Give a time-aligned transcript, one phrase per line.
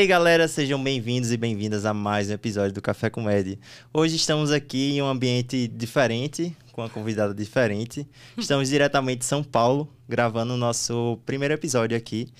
[0.00, 3.58] E aí galera, sejam bem-vindos e bem-vindas a mais um episódio do Café com Ed.
[3.92, 8.08] Hoje estamos aqui em um ambiente diferente, com uma convidada diferente.
[8.34, 12.32] Estamos diretamente de São Paulo, gravando o nosso primeiro episódio aqui.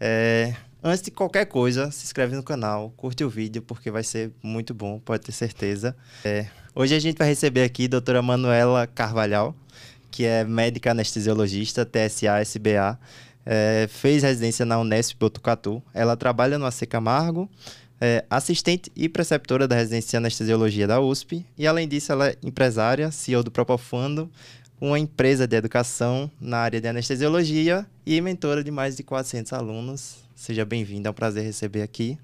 [0.00, 0.54] É...
[0.82, 4.72] Antes de qualquer coisa, se inscreve no canal, curte o vídeo, porque vai ser muito
[4.72, 5.94] bom, pode ter certeza.
[6.24, 6.46] É...
[6.74, 9.54] Hoje a gente vai receber aqui a doutora Manuela Carvalhal,
[10.10, 12.98] que é médica anestesiologista, TSA, SBA,
[13.44, 15.82] é, fez residência na Unesp Botucatu.
[15.92, 17.48] Ela trabalha no AC Camargo,
[18.00, 21.44] é, assistente e preceptora da residência de anestesiologia da USP.
[21.56, 24.30] E, além disso, ela é empresária, CEO do Propofando,
[24.80, 30.16] uma empresa de educação na área de anestesiologia e mentora de mais de 400 alunos.
[30.34, 32.18] Seja bem-vinda, é um prazer receber aqui.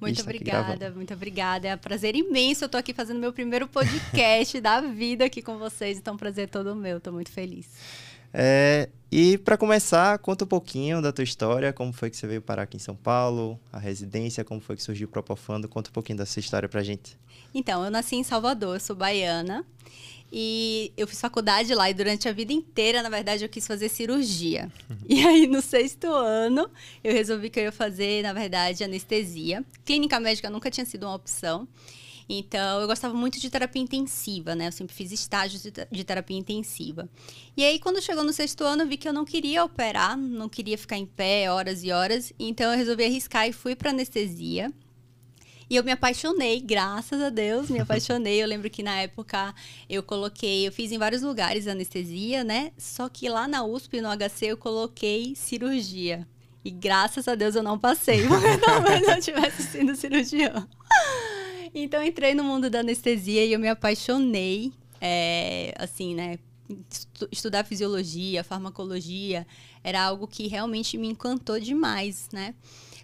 [0.00, 1.68] Muito obrigada, muito obrigada.
[1.68, 2.64] É um prazer imenso.
[2.64, 5.98] Eu estou aqui fazendo meu primeiro podcast da vida aqui com vocês.
[5.98, 6.96] Então, prazer todo meu.
[6.96, 7.66] Estou muito feliz.
[8.32, 12.40] É, e para começar, conta um pouquinho da tua história, como foi que você veio
[12.40, 15.92] parar aqui em São Paulo, a residência, como foi que surgiu o Propofando, conta um
[15.92, 17.18] pouquinho dessa história pra gente.
[17.52, 19.66] Então, eu nasci em Salvador, eu sou baiana,
[20.32, 23.88] e eu fiz faculdade lá e durante a vida inteira, na verdade, eu quis fazer
[23.88, 24.70] cirurgia.
[24.88, 24.96] Uhum.
[25.08, 26.70] E aí, no sexto ano,
[27.02, 29.64] eu resolvi que eu ia fazer, na verdade, anestesia.
[29.84, 31.66] Clínica médica nunca tinha sido uma opção.
[32.32, 34.68] Então, eu gostava muito de terapia intensiva, né?
[34.68, 37.08] Eu sempre fiz estágios de terapia intensiva.
[37.56, 40.48] E aí, quando chegou no sexto ano, eu vi que eu não queria operar, não
[40.48, 42.32] queria ficar em pé horas e horas.
[42.38, 44.72] Então, eu resolvi arriscar e fui para anestesia.
[45.68, 48.40] E eu me apaixonei, graças a Deus, me apaixonei.
[48.40, 49.52] Eu lembro que na época
[49.88, 52.70] eu coloquei, eu fiz em vários lugares anestesia, né?
[52.78, 56.28] Só que lá na USP, no HC, eu coloquei cirurgia.
[56.64, 60.68] E graças a Deus eu não passei, porque talvez eu tivesse sido cirurgião.
[61.74, 66.38] Então entrei no mundo da anestesia e eu me apaixonei, é, assim, né?
[67.32, 69.46] Estudar fisiologia, farmacologia,
[69.82, 72.54] era algo que realmente me encantou demais, né?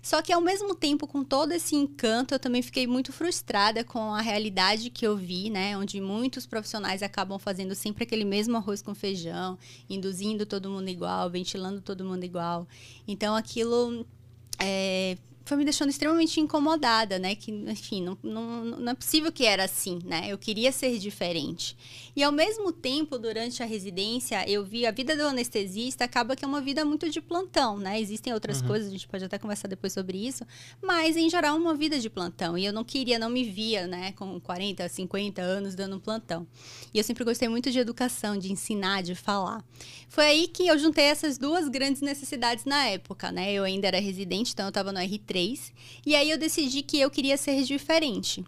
[0.06, 4.15] Só que ao mesmo tempo, com todo esse encanto, eu também fiquei muito frustrada com
[4.15, 5.76] a realidade que eu vi, né?
[5.76, 9.59] Onde muitos profissionais acabam fazendo sempre aquele mesmo arroz com feijão,
[9.91, 12.69] induzindo todo mundo igual, ventilando todo mundo igual.
[13.09, 14.06] Então aquilo
[14.60, 17.37] é, foi me deixando extremamente incomodada, né?
[17.37, 20.25] Que, enfim, não, não, não é possível que era assim, né?
[20.27, 21.77] Eu queria ser diferente.
[22.17, 26.45] E ao mesmo tempo, durante a residência, eu vi a vida do anestesista acaba que
[26.45, 28.01] é uma vida muito de plantão, né?
[28.01, 28.67] Existem outras uhum.
[28.67, 30.45] coisas, a gente pode até conversar depois sobre isso,
[30.83, 32.59] mas em geral uma vida de plantão.
[32.59, 36.45] E eu não queria, não me via, né, com 40, 50 anos dando um plantão.
[36.93, 39.65] E eu sempre gostei muito de educação, de ensinar, de falar.
[40.09, 43.53] Foi aí que eu juntei essas duas grandes necessidades na época, né?
[43.53, 45.36] Eu ainda era residente, então eu estava no R3,
[46.05, 48.45] e aí eu decidi que eu queria ser diferente.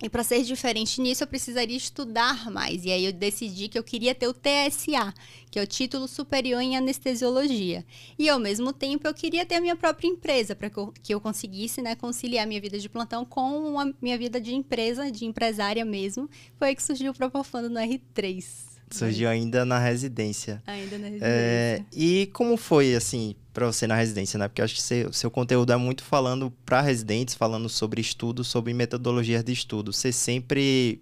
[0.00, 2.84] E para ser diferente nisso, eu precisaria estudar mais.
[2.84, 5.12] E aí eu decidi que eu queria ter o TSA,
[5.50, 7.84] que é o título superior em anestesiologia.
[8.16, 10.70] E ao mesmo tempo eu queria ter a minha própria empresa, para
[11.02, 15.10] que eu conseguisse né, conciliar minha vida de plantão com a minha vida de empresa,
[15.10, 16.30] de empresária mesmo.
[16.56, 18.77] Foi aí que surgiu o Propofando no R3.
[18.90, 20.62] Surgiu ainda na residência.
[20.66, 21.26] Ainda na residência.
[21.26, 24.48] É, e como foi, assim, para você na residência, né?
[24.48, 28.72] Porque acho que seu, seu conteúdo é muito falando para residentes, falando sobre estudo, sobre
[28.72, 29.92] metodologias de estudo.
[29.92, 31.00] Você sempre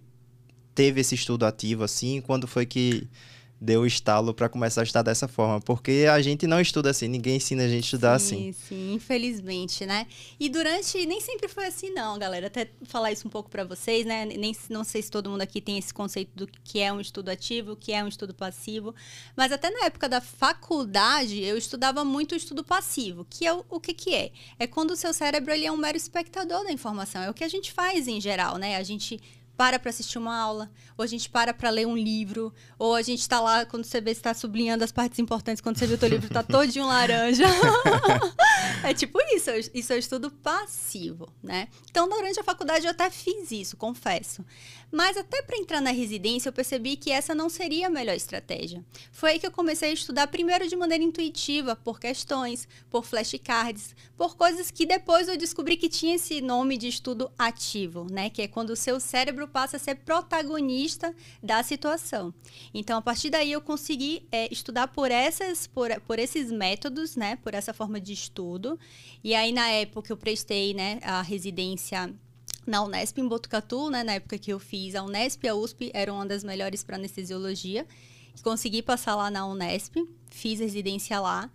[0.73, 2.21] teve esse estudo ativo, assim?
[2.21, 3.07] Quando foi que
[3.59, 7.07] deu o estalo para começar a estudar dessa forma, porque a gente não estuda assim,
[7.07, 8.53] ninguém ensina a gente a estudar sim, assim.
[8.53, 10.05] Sim, sim, infelizmente, né?
[10.39, 12.47] E durante nem sempre foi assim não, galera.
[12.47, 14.25] Até falar isso um pouco para vocês, né?
[14.25, 17.29] Nem não sei se todo mundo aqui tem esse conceito do que é um estudo
[17.29, 18.93] ativo, o que é um estudo passivo,
[19.35, 23.65] mas até na época da faculdade eu estudava muito o estudo passivo, que é o,
[23.69, 24.31] o que que é?
[24.59, 27.43] É quando o seu cérebro ele é um mero espectador da informação, é o que
[27.43, 28.77] a gente faz em geral, né?
[28.77, 29.19] A gente
[29.57, 33.01] para para assistir uma aula, ou a gente para para ler um livro, ou a
[33.01, 35.97] gente está lá quando você vê está sublinhando as partes importantes, quando você vê o
[35.97, 37.45] teu livro está todinho laranja.
[38.85, 41.67] é tipo isso, isso é estudo passivo, né?
[41.89, 44.45] Então, durante a faculdade eu até fiz isso, confesso.
[44.91, 48.83] Mas até para entrar na residência eu percebi que essa não seria a melhor estratégia.
[49.11, 53.95] Foi aí que eu comecei a estudar primeiro de maneira intuitiva, por questões, por flashcards,
[54.17, 58.29] por coisas que depois eu descobri que tinha esse nome de estudo ativo, né?
[58.29, 61.13] Que é quando o seu cérebro passa a ser protagonista
[61.43, 62.33] da situação.
[62.73, 67.35] Então, a partir daí eu consegui é, estudar por essas, por, por esses métodos, né?
[67.37, 68.79] Por essa forma de estudo.
[69.23, 72.13] E aí, na época, eu prestei né, a residência
[72.67, 74.03] na Unesp em Botucatu, né?
[74.03, 76.97] Na época que eu fiz a Unesp e a USP eram uma das melhores para
[76.97, 77.87] anestesiologia.
[78.43, 79.95] Consegui passar lá na Unesp,
[80.29, 81.49] fiz residência lá.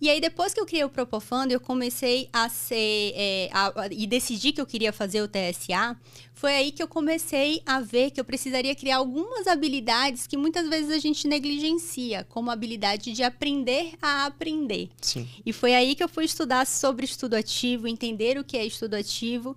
[0.00, 3.12] E aí, depois que eu criei o Propofando, eu comecei a ser.
[3.16, 5.96] É, a, a, e decidi que eu queria fazer o TSA.
[6.32, 10.68] Foi aí que eu comecei a ver que eu precisaria criar algumas habilidades que muitas
[10.68, 14.88] vezes a gente negligencia, como a habilidade de aprender a aprender.
[15.00, 15.28] Sim.
[15.44, 18.94] E foi aí que eu fui estudar sobre estudo ativo, entender o que é estudo
[18.94, 19.56] ativo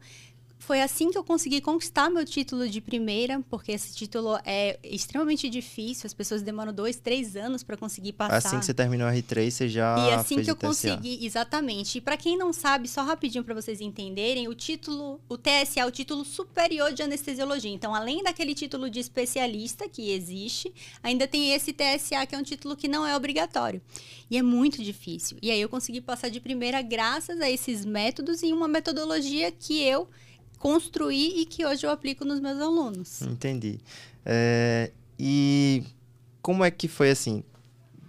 [0.71, 5.49] foi assim que eu consegui conquistar meu título de primeira, porque esse título é extremamente
[5.49, 8.37] difícil, as pessoas demoram dois, três anos para conseguir passar.
[8.37, 9.97] Assim que você terminou o R3, você já.
[9.99, 11.97] E assim fez que eu consegui, exatamente.
[11.97, 15.85] E para quem não sabe, só rapidinho para vocês entenderem, o título, o TSA é
[15.85, 17.69] o título superior de anestesiologia.
[17.69, 22.43] Então, além daquele título de especialista que existe, ainda tem esse TSA que é um
[22.43, 23.81] título que não é obrigatório.
[24.29, 25.37] E é muito difícil.
[25.41, 29.83] E aí eu consegui passar de primeira graças a esses métodos e uma metodologia que
[29.83, 30.07] eu
[30.61, 33.21] construí e que hoje eu aplico nos meus alunos.
[33.23, 33.79] Entendi.
[34.23, 35.83] É, e
[36.41, 37.43] como é que foi assim?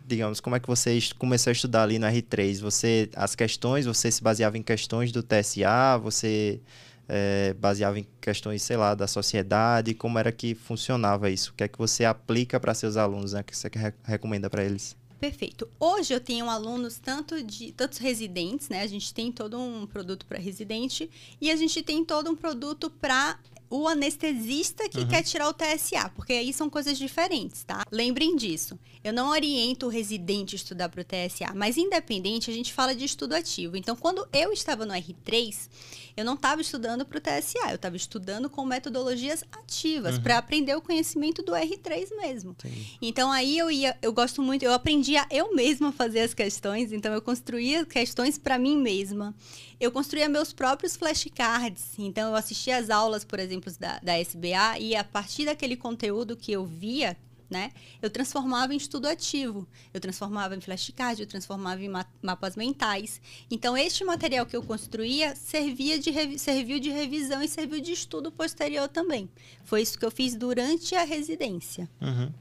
[0.06, 2.60] Digamos, como é que você começou a estudar ali no R3?
[2.60, 5.96] Você, as questões, você se baseava em questões do TSA?
[6.02, 6.60] Você
[7.08, 9.94] é, baseava em questões, sei lá, da sociedade?
[9.94, 11.52] Como era que funcionava isso?
[11.52, 13.40] O que é que você aplica para seus alunos, né?
[13.40, 14.94] O que você re- recomenda para eles?
[15.22, 15.68] Perfeito.
[15.78, 18.82] Hoje eu tenho alunos tanto de tantos residentes, né?
[18.82, 21.08] A gente tem todo um produto para residente
[21.40, 23.38] e a gente tem todo um produto para
[23.72, 27.86] o anestesista que quer tirar o TSA, porque aí são coisas diferentes, tá?
[27.90, 28.78] Lembrem disso.
[29.02, 32.94] Eu não oriento o residente a estudar para o TSA, mas independente, a gente fala
[32.94, 33.74] de estudo ativo.
[33.74, 35.70] Então, quando eu estava no R3,
[36.16, 40.74] eu não estava estudando para o TSA, eu estava estudando com metodologias ativas para aprender
[40.76, 42.50] o conhecimento do R3 mesmo.
[42.50, 42.98] Entendi.
[43.00, 46.92] Então aí eu ia, eu gosto muito, eu aprendia eu mesma a fazer as questões,
[46.92, 49.34] então eu construía questões para mim mesma.
[49.80, 54.78] Eu construía meus próprios flashcards, então eu assistia as aulas, por exemplo, da, da SBA
[54.80, 57.16] e a partir daquele conteúdo que eu via,
[57.50, 57.70] né,
[58.00, 63.20] eu transformava em estudo ativo, eu transformava em flashcard, eu transformava em ma- mapas mentais.
[63.50, 68.32] Então este material que eu construía servia de serviu de revisão e serviu de estudo
[68.32, 69.28] posterior também.
[69.64, 71.86] Foi isso que eu fiz durante a residência.
[72.00, 72.32] Uhum.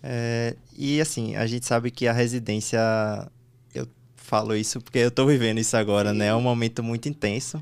[0.00, 2.78] É, e assim, a gente sabe que a residência,
[3.74, 6.26] eu falo isso porque eu tô vivendo isso agora, né?
[6.26, 7.60] É um momento muito intenso.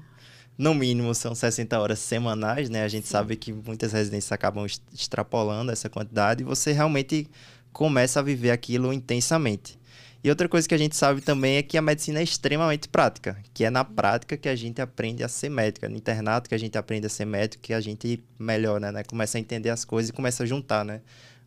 [0.58, 2.82] No mínimo são 60 horas semanais, né?
[2.82, 7.28] A gente sabe que muitas residências acabam extrapolando essa quantidade e você realmente
[7.72, 9.78] começa a viver aquilo intensamente.
[10.24, 13.36] E outra coisa que a gente sabe também é que a medicina é extremamente prática,
[13.52, 16.54] que é na prática que a gente aprende a ser médico, é no internato que
[16.54, 19.04] a gente aprende a ser médico, que a gente melhora, né?
[19.04, 21.00] Começa a entender as coisas e começa a juntar, né?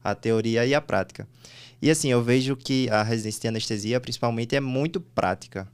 [0.03, 1.27] A teoria e a prática.
[1.81, 5.67] E assim, eu vejo que a residência de anestesia, principalmente, é muito prática.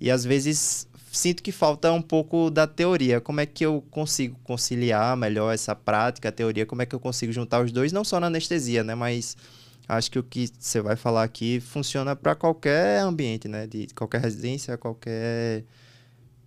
[0.00, 3.20] E às vezes sinto que falta um pouco da teoria.
[3.20, 6.64] Como é que eu consigo conciliar melhor essa prática, a teoria?
[6.64, 7.92] Como é que eu consigo juntar os dois?
[7.92, 8.94] Não só na anestesia, né?
[8.94, 9.36] Mas
[9.88, 13.66] acho que o que você vai falar aqui funciona para qualquer ambiente, né?
[13.66, 15.64] De qualquer residência, qualquer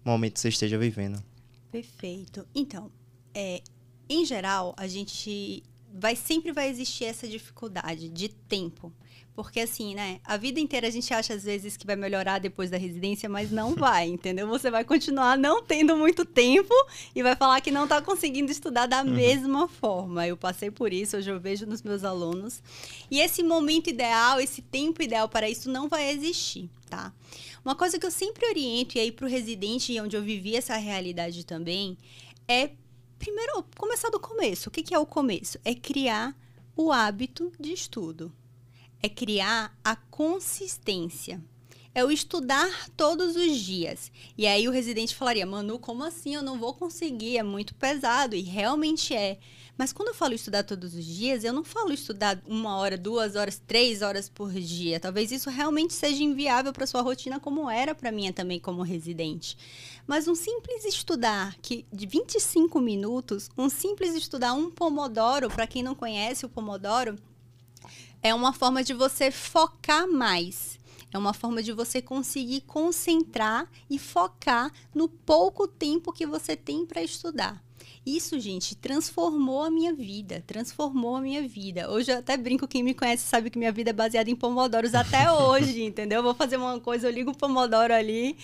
[0.04, 1.22] momento que você esteja vivendo.
[1.72, 2.48] Perfeito.
[2.56, 2.92] Então,
[3.34, 3.62] é,
[4.10, 5.64] em geral, a gente
[5.94, 8.92] vai sempre vai existir essa dificuldade de tempo.
[9.36, 10.20] Porque assim, né?
[10.24, 13.52] A vida inteira a gente acha às vezes que vai melhorar depois da residência, mas
[13.52, 14.48] não vai, entendeu?
[14.48, 16.74] Você vai continuar não tendo muito tempo
[17.16, 20.28] e vai falar que não está conseguindo estudar da mesma forma.
[20.28, 22.62] Eu passei por isso, hoje eu vejo nos meus alunos.
[23.10, 27.12] E esse momento ideal, esse tempo ideal para isso não vai existir, tá?
[27.66, 30.56] Uma coisa que eu sempre oriento, e aí para o residente, e onde eu vivi
[30.56, 31.98] essa realidade também,
[32.48, 32.72] é
[33.20, 34.70] primeiro começar do começo.
[34.70, 35.60] O que, que é o começo?
[35.64, 36.36] É criar
[36.76, 38.32] o hábito de estudo.
[39.02, 41.44] É criar a consistência.
[41.96, 44.12] É o estudar todos os dias.
[44.38, 46.34] E aí o residente falaria, Manu, como assim?
[46.34, 48.36] Eu não vou conseguir, é muito pesado.
[48.36, 49.38] E realmente é.
[49.78, 53.36] Mas quando eu falo estudar todos os dias, eu não falo estudar uma hora, duas
[53.36, 55.00] horas, três horas por dia.
[55.00, 59.58] Talvez isso realmente seja inviável para sua rotina, como era para mim também como residente.
[60.06, 65.82] Mas um simples estudar que de 25 minutos, um simples estudar um pomodoro, para quem
[65.82, 67.18] não conhece o pomodoro,
[68.22, 70.80] é uma forma de você focar mais.
[71.14, 76.86] É uma forma de você conseguir concentrar e focar no pouco tempo que você tem
[76.86, 77.64] para estudar.
[78.06, 80.44] Isso, gente, transformou a minha vida.
[80.46, 81.90] Transformou a minha vida.
[81.90, 84.94] Hoje eu até brinco, quem me conhece sabe que minha vida é baseada em pomodoros
[84.94, 86.18] até hoje, entendeu?
[86.18, 88.36] Eu vou fazer uma coisa, eu ligo o pomodoro ali.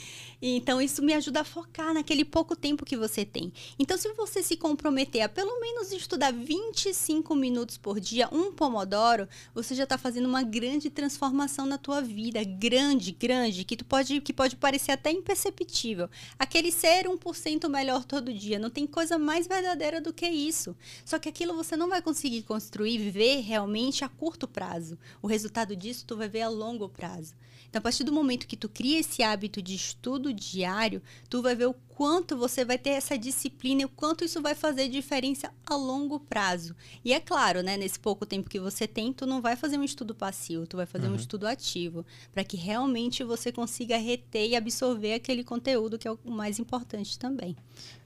[0.41, 3.51] E então isso me ajuda a focar naquele pouco tempo que você tem.
[3.77, 9.27] Então, se você se comprometer a pelo menos estudar 25 minutos por dia, um pomodoro,
[9.53, 12.41] você já está fazendo uma grande transformação na tua vida.
[12.45, 16.09] Grande, grande, que, tu pode, que pode parecer até imperceptível.
[16.37, 18.57] Aquele ser 1% melhor todo dia.
[18.57, 20.75] Não tem coisa mais mais verdadeira do que isso.
[21.03, 24.97] Só que aquilo você não vai conseguir construir, ver realmente a curto prazo.
[25.21, 27.33] O resultado disso tu vai ver a longo prazo.
[27.69, 31.55] Então, a partir do momento que tu cria esse hábito de estudo diário, tu vai
[31.55, 35.53] ver o quanto você vai ter essa disciplina e o quanto isso vai fazer diferença
[35.65, 36.75] a longo prazo.
[37.05, 39.83] E é claro, né, nesse pouco tempo que você tem, tu não vai fazer um
[39.83, 41.13] estudo passivo, tu vai fazer uhum.
[41.13, 42.03] um estudo ativo,
[42.33, 47.19] para que realmente você consiga reter e absorver aquele conteúdo que é o mais importante
[47.19, 47.55] também.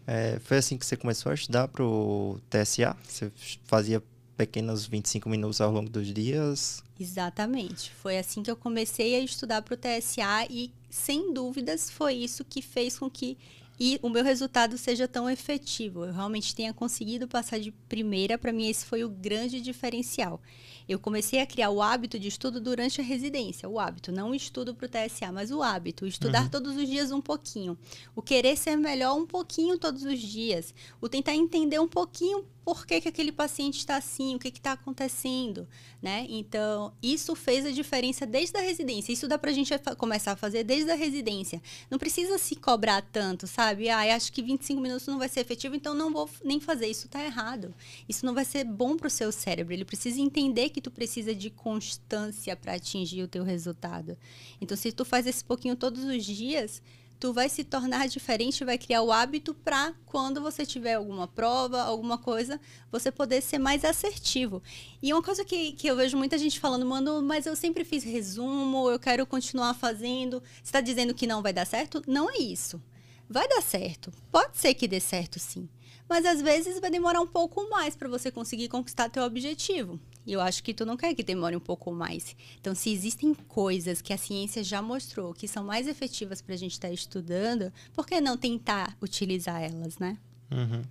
[0.05, 2.95] É, foi assim que você começou a estudar para o TSA?
[3.07, 3.31] Você
[3.65, 4.01] fazia
[4.35, 6.83] pequenos 25 minutos ao longo dos dias?
[6.99, 7.91] Exatamente.
[7.91, 12.43] Foi assim que eu comecei a estudar para o TSA e, sem dúvidas, foi isso
[12.43, 13.37] que fez com que
[13.79, 16.05] e o meu resultado seja tão efetivo.
[16.05, 20.39] Eu realmente tenha conseguido passar de primeira, para mim esse foi o grande diferencial.
[20.87, 24.35] Eu comecei a criar o hábito de estudo durante a residência, o hábito, não o
[24.35, 26.49] estudo para o TSA, mas o hábito, estudar uhum.
[26.49, 27.77] todos os dias um pouquinho,
[28.15, 32.85] o querer ser melhor um pouquinho todos os dias, o tentar entender um pouquinho por
[32.85, 35.67] que, que aquele paciente está assim, o que está acontecendo,
[36.01, 36.25] né?
[36.29, 39.11] Então, isso fez a diferença desde a residência.
[39.11, 41.61] Isso dá para a gente começar a fazer desde a residência.
[41.89, 43.89] Não precisa se cobrar tanto, sabe?
[43.89, 46.87] Ah, acho que 25 minutos não vai ser efetivo, então não vou nem fazer.
[46.87, 47.73] Isso está errado.
[48.07, 49.73] Isso não vai ser bom para o seu cérebro.
[49.73, 54.17] Ele precisa entender que tu precisa de constância para atingir o teu resultado.
[54.61, 56.81] Então, se tu faz esse pouquinho todos os dias,
[57.23, 61.81] tu vai se tornar diferente, vai criar o hábito para quando você tiver alguma prova,
[61.81, 62.59] alguma coisa,
[62.91, 64.61] você poder ser mais assertivo.
[65.01, 68.03] E uma coisa que, que eu vejo muita gente falando, mano, mas eu sempre fiz
[68.03, 70.43] resumo, eu quero continuar fazendo.
[70.55, 72.03] Você está dizendo que não vai dar certo?
[72.05, 72.83] Não é isso.
[73.29, 74.11] Vai dar certo.
[74.29, 75.69] Pode ser que dê certo sim.
[76.09, 79.97] Mas às vezes vai demorar um pouco mais para você conseguir conquistar teu objetivo.
[80.25, 82.35] E eu acho que tu não quer que demore um pouco mais.
[82.59, 86.57] Então, se existem coisas que a ciência já mostrou que são mais efetivas para a
[86.57, 90.17] gente estar tá estudando, por que não tentar utilizar elas, né?
[90.51, 90.81] Uhum.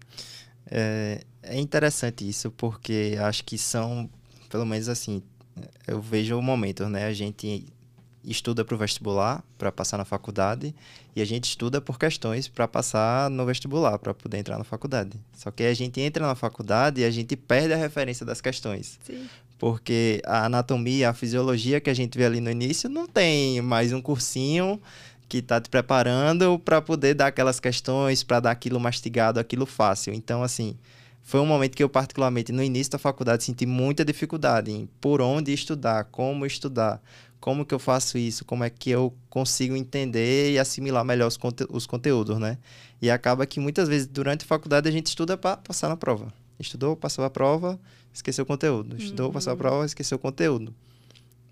[0.66, 4.08] É, é interessante isso, porque acho que são,
[4.48, 5.22] pelo menos assim,
[5.86, 7.06] eu vejo o momento, né?
[7.06, 7.66] A gente
[8.24, 10.74] estuda para o vestibular, para passar na faculdade,
[11.14, 15.18] e a gente estuda por questões para passar no vestibular, para poder entrar na faculdade.
[15.34, 18.98] Só que a gente entra na faculdade e a gente perde a referência das questões.
[19.04, 19.26] Sim.
[19.58, 23.92] Porque a anatomia, a fisiologia que a gente vê ali no início, não tem mais
[23.92, 24.80] um cursinho
[25.28, 30.12] que está te preparando para poder dar aquelas questões, para dar aquilo mastigado, aquilo fácil.
[30.12, 30.76] Então, assim,
[31.22, 35.20] foi um momento que eu, particularmente no início da faculdade, senti muita dificuldade em por
[35.20, 37.00] onde estudar, como estudar,
[37.42, 41.36] como que eu faço isso, como é que eu consigo entender e assimilar melhor os,
[41.36, 42.56] conte os conteúdos, né?
[43.02, 46.32] E acaba que muitas vezes durante a faculdade a gente estuda para passar na prova.
[46.60, 47.80] Estudou, passou a prova,
[48.14, 48.96] esqueceu o conteúdo.
[48.96, 49.32] Estudou, uhum.
[49.32, 50.72] passou a prova, esqueceu o conteúdo.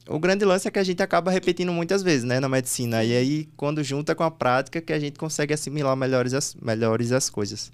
[0.09, 3.03] O grande lance é que a gente acaba repetindo muitas vezes, né, na medicina.
[3.03, 7.11] E aí, quando junta com a prática, que a gente consegue assimilar melhores as, melhores
[7.11, 7.73] as coisas.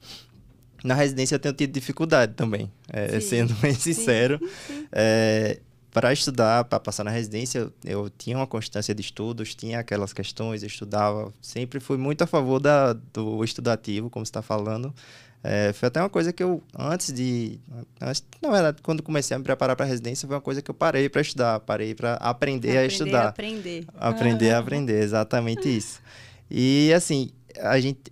[0.83, 4.41] Na residência eu tenho tido dificuldade também, é, sendo bem sincero.
[4.91, 5.61] É,
[5.97, 10.13] para estudar, para passar na residência, eu, eu, tinha uma constância de estudos, tinha aquelas
[10.13, 11.33] questões, estudava.
[11.41, 14.95] Sempre fui muito a favor da, do estudativo, como você está falando.
[15.43, 17.59] É, foi até uma coisa que eu, antes de.
[17.99, 20.71] Antes, na verdade, quando comecei a me preparar para a residência, foi uma coisa que
[20.71, 23.29] eu parei para estudar, parei para aprender, aprender, a estudar.
[23.29, 23.87] Aprender.
[23.97, 26.03] Aprender a aprender, exatamente isso.
[26.51, 28.03] E, assim, a gente,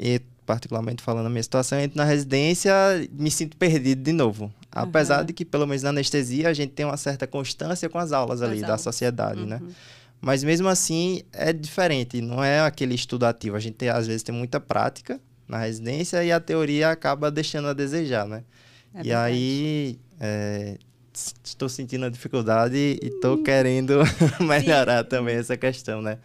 [0.47, 2.73] particularmente falando a minha situação, eu entro na residência
[3.13, 4.51] me sinto perdido de novo.
[4.75, 5.27] Apesar uhum.
[5.27, 8.43] de que, pelo menos na anestesia, a gente tem uma certa constância com as aulas
[8.43, 9.57] ali da sociedade, né?
[9.57, 9.69] uhum.
[9.69, 9.75] né?
[10.21, 13.57] Mas mesmo assim, é diferente, não é aquele estudo ativo.
[13.57, 17.69] A gente, tem, às vezes, tem muita prática na residência e a teoria acaba deixando
[17.69, 18.43] a desejar, né?
[18.95, 19.33] É e verdade.
[19.33, 20.79] aí, é,
[21.45, 24.01] estou sentindo a dificuldade e estou querendo
[24.41, 26.19] melhorar também essa questão, né?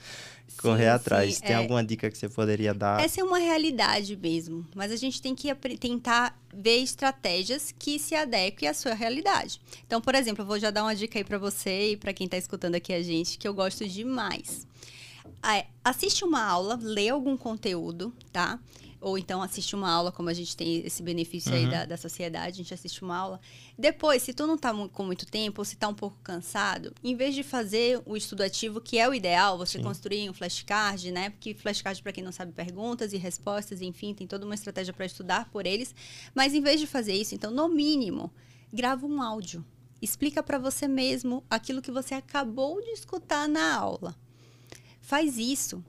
[0.61, 1.35] Correr sim, atrás.
[1.35, 1.55] Sim, Tem é...
[1.55, 3.01] alguma dica que você poderia dar?
[3.01, 8.15] Essa é uma realidade mesmo, mas a gente tem que tentar ver estratégias que se
[8.15, 9.61] adequem à sua realidade.
[9.85, 12.25] Então, por exemplo, eu vou já dar uma dica aí para você e para quem
[12.25, 14.67] está escutando aqui a gente, que eu gosto demais.
[15.45, 18.59] É, assiste uma aula, lê algum conteúdo, tá?
[19.01, 21.57] Ou então assiste uma aula, como a gente tem esse benefício uhum.
[21.57, 23.39] aí da, da sociedade, a gente assiste uma aula.
[23.77, 27.15] Depois, se tu não tá com muito tempo, ou se tá um pouco cansado, em
[27.15, 29.83] vez de fazer o estudo ativo, que é o ideal, você Sim.
[29.83, 31.29] construir um flashcard, né?
[31.29, 35.05] Porque flashcard, para quem não sabe, perguntas e respostas, enfim, tem toda uma estratégia para
[35.05, 35.95] estudar por eles.
[36.35, 38.31] Mas em vez de fazer isso, então, no mínimo,
[38.71, 39.65] grava um áudio.
[40.01, 44.15] Explica para você mesmo aquilo que você acabou de escutar na aula.
[45.01, 45.83] Faz isso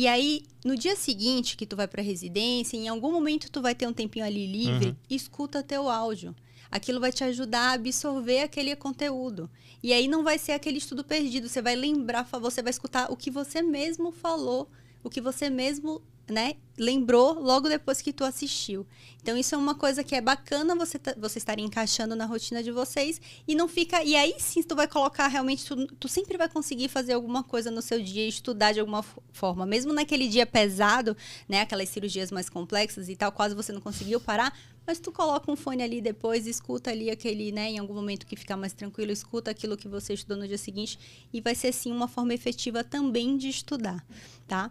[0.00, 3.74] e aí, no dia seguinte que tu vai para residência, em algum momento tu vai
[3.74, 4.96] ter um tempinho ali livre, uhum.
[5.10, 6.34] escuta teu áudio.
[6.70, 9.50] Aquilo vai te ajudar a absorver aquele conteúdo.
[9.82, 13.16] E aí não vai ser aquele estudo perdido, você vai lembrar, você vai escutar o
[13.16, 14.70] que você mesmo falou,
[15.04, 18.86] o que você mesmo né, lembrou logo depois que tu assistiu.
[19.22, 22.70] Então isso é uma coisa que é bacana você você estar encaixando na rotina de
[22.70, 26.48] vocês e não fica e aí sim tu vai colocar realmente tu, tu sempre vai
[26.48, 31.14] conseguir fazer alguma coisa no seu dia, estudar de alguma forma, mesmo naquele dia pesado,
[31.48, 34.56] né, aquelas cirurgias mais complexas e tal, quase você não conseguiu parar,
[34.86, 38.36] mas tu coloca um fone ali depois, escuta ali aquele, né, em algum momento que
[38.36, 40.98] ficar mais tranquilo, escuta aquilo que você estudou no dia seguinte
[41.32, 44.04] e vai ser sim uma forma efetiva também de estudar,
[44.48, 44.70] tá?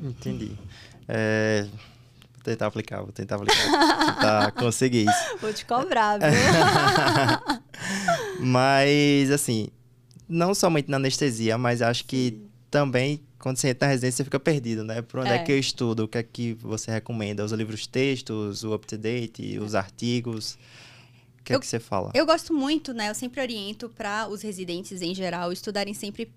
[0.00, 0.52] Entendi.
[1.06, 1.66] É,
[2.34, 4.14] vou tentar aplicar, vou tentar aplicar.
[4.14, 5.38] tentar conseguir isso.
[5.40, 6.28] Vou te cobrar, viu?
[8.40, 9.68] mas, assim,
[10.28, 12.40] não somente na anestesia, mas acho que
[12.70, 15.00] também quando você entra na residência, você fica perdido, né?
[15.00, 15.36] Por onde é.
[15.36, 15.38] é.
[15.42, 16.04] que eu estudo?
[16.04, 17.42] O que é que você recomenda?
[17.42, 20.58] Os livros textos, o up-to-date, os artigos?
[21.40, 22.10] O que eu, é que você fala?
[22.14, 23.08] Eu gosto muito, né?
[23.08, 26.30] Eu sempre oriento para os residentes em geral estudarem sempre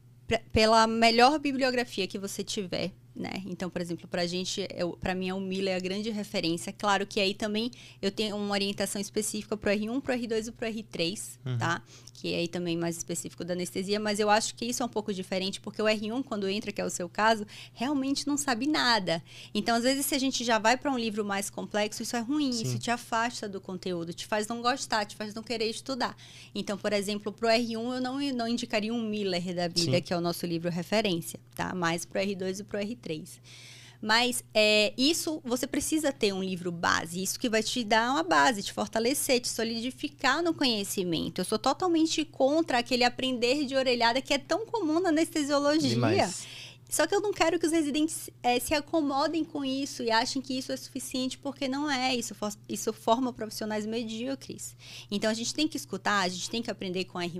[0.53, 3.43] pela melhor bibliografia que você tiver né?
[3.45, 4.67] Então, por exemplo, para a gente,
[4.99, 6.73] para mim, a Miller é a grande referência.
[6.73, 7.69] Claro que aí também
[8.01, 11.37] eu tenho uma orientação específica para o R1, para o R2 e para o R3,
[11.45, 11.57] uhum.
[11.57, 11.81] tá?
[12.13, 14.89] Que é aí também mais específico da anestesia, mas eu acho que isso é um
[14.89, 18.67] pouco diferente, porque o R1, quando entra, que é o seu caso, realmente não sabe
[18.67, 19.21] nada.
[19.53, 22.19] Então, às vezes, se a gente já vai para um livro mais complexo, isso é
[22.19, 22.63] ruim, Sim.
[22.63, 26.15] isso te afasta do conteúdo, te faz não gostar, te faz não querer estudar.
[26.53, 30.01] Então, por exemplo, para o R1, eu não, não indicaria um Miller da vida, Sim.
[30.01, 31.73] que é o nosso livro referência, tá?
[31.73, 33.39] Mais para o R2 e para o R3.
[34.03, 34.13] 3.
[34.13, 38.23] Mas é, isso você precisa ter um livro base, isso que vai te dar uma
[38.23, 41.39] base, te fortalecer, te solidificar no conhecimento.
[41.39, 45.89] Eu sou totalmente contra aquele aprender de orelhada que é tão comum na anestesiologia.
[45.89, 46.45] Demais.
[46.93, 50.39] Só que eu não quero que os residentes é, se acomodem com isso e achem
[50.39, 52.15] que isso é suficiente, porque não é.
[52.15, 54.75] Isso, for, isso forma profissionais medíocres.
[55.09, 57.31] Então a gente tem que escutar, a gente tem que aprender com R,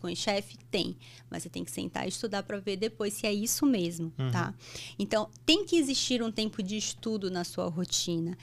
[0.00, 0.56] com o chefe?
[0.70, 0.96] Tem.
[1.28, 4.30] Mas você tem que sentar e estudar para ver depois se é isso mesmo, uhum.
[4.30, 4.54] tá?
[4.98, 8.38] Então tem que existir um tempo de estudo na sua rotina.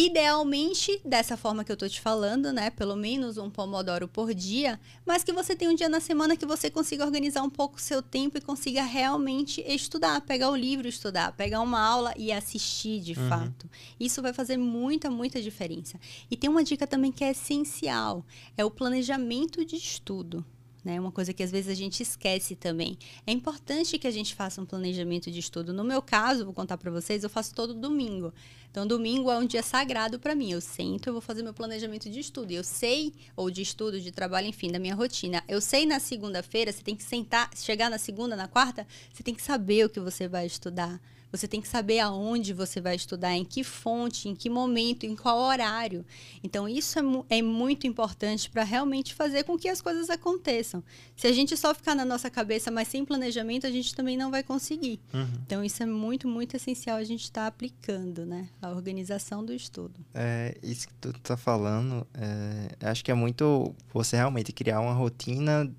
[0.00, 2.70] Idealmente, dessa forma que eu tô te falando, né?
[2.70, 6.46] Pelo menos um pomodoro por dia, mas que você tenha um dia na semana que
[6.46, 10.86] você consiga organizar um pouco o seu tempo e consiga realmente estudar, pegar o livro
[10.86, 13.28] e estudar, pegar uma aula e assistir de uhum.
[13.28, 13.68] fato.
[14.00, 16.00] Isso vai fazer muita, muita diferença.
[16.30, 18.24] E tem uma dica também que é essencial:
[18.56, 20.42] é o planejamento de estudo
[20.84, 21.00] né?
[21.00, 22.98] Uma coisa que às vezes a gente esquece também.
[23.26, 25.72] É importante que a gente faça um planejamento de estudo.
[25.72, 28.32] No meu caso, vou contar para vocês, eu faço todo domingo.
[28.70, 30.52] Então, domingo é um dia sagrado para mim.
[30.52, 32.52] Eu sento, eu vou fazer meu planejamento de estudo.
[32.52, 35.42] Eu sei, ou de estudo, de trabalho, enfim, da minha rotina.
[35.48, 39.34] Eu sei na segunda-feira, você tem que sentar, chegar na segunda, na quarta, você tem
[39.34, 43.34] que saber o que você vai estudar você tem que saber aonde você vai estudar,
[43.34, 46.04] em que fonte, em que momento, em qual horário.
[46.42, 50.82] Então, isso é, é muito importante para realmente fazer com que as coisas aconteçam.
[51.16, 54.30] Se a gente só ficar na nossa cabeça, mas sem planejamento, a gente também não
[54.30, 55.00] vai conseguir.
[55.12, 55.28] Uhum.
[55.46, 58.48] Então, isso é muito, muito essencial a gente estar tá aplicando, né?
[58.60, 60.00] A organização do estudo.
[60.14, 64.92] É, isso que tu está falando, é, acho que é muito você realmente criar uma
[64.92, 65.70] rotina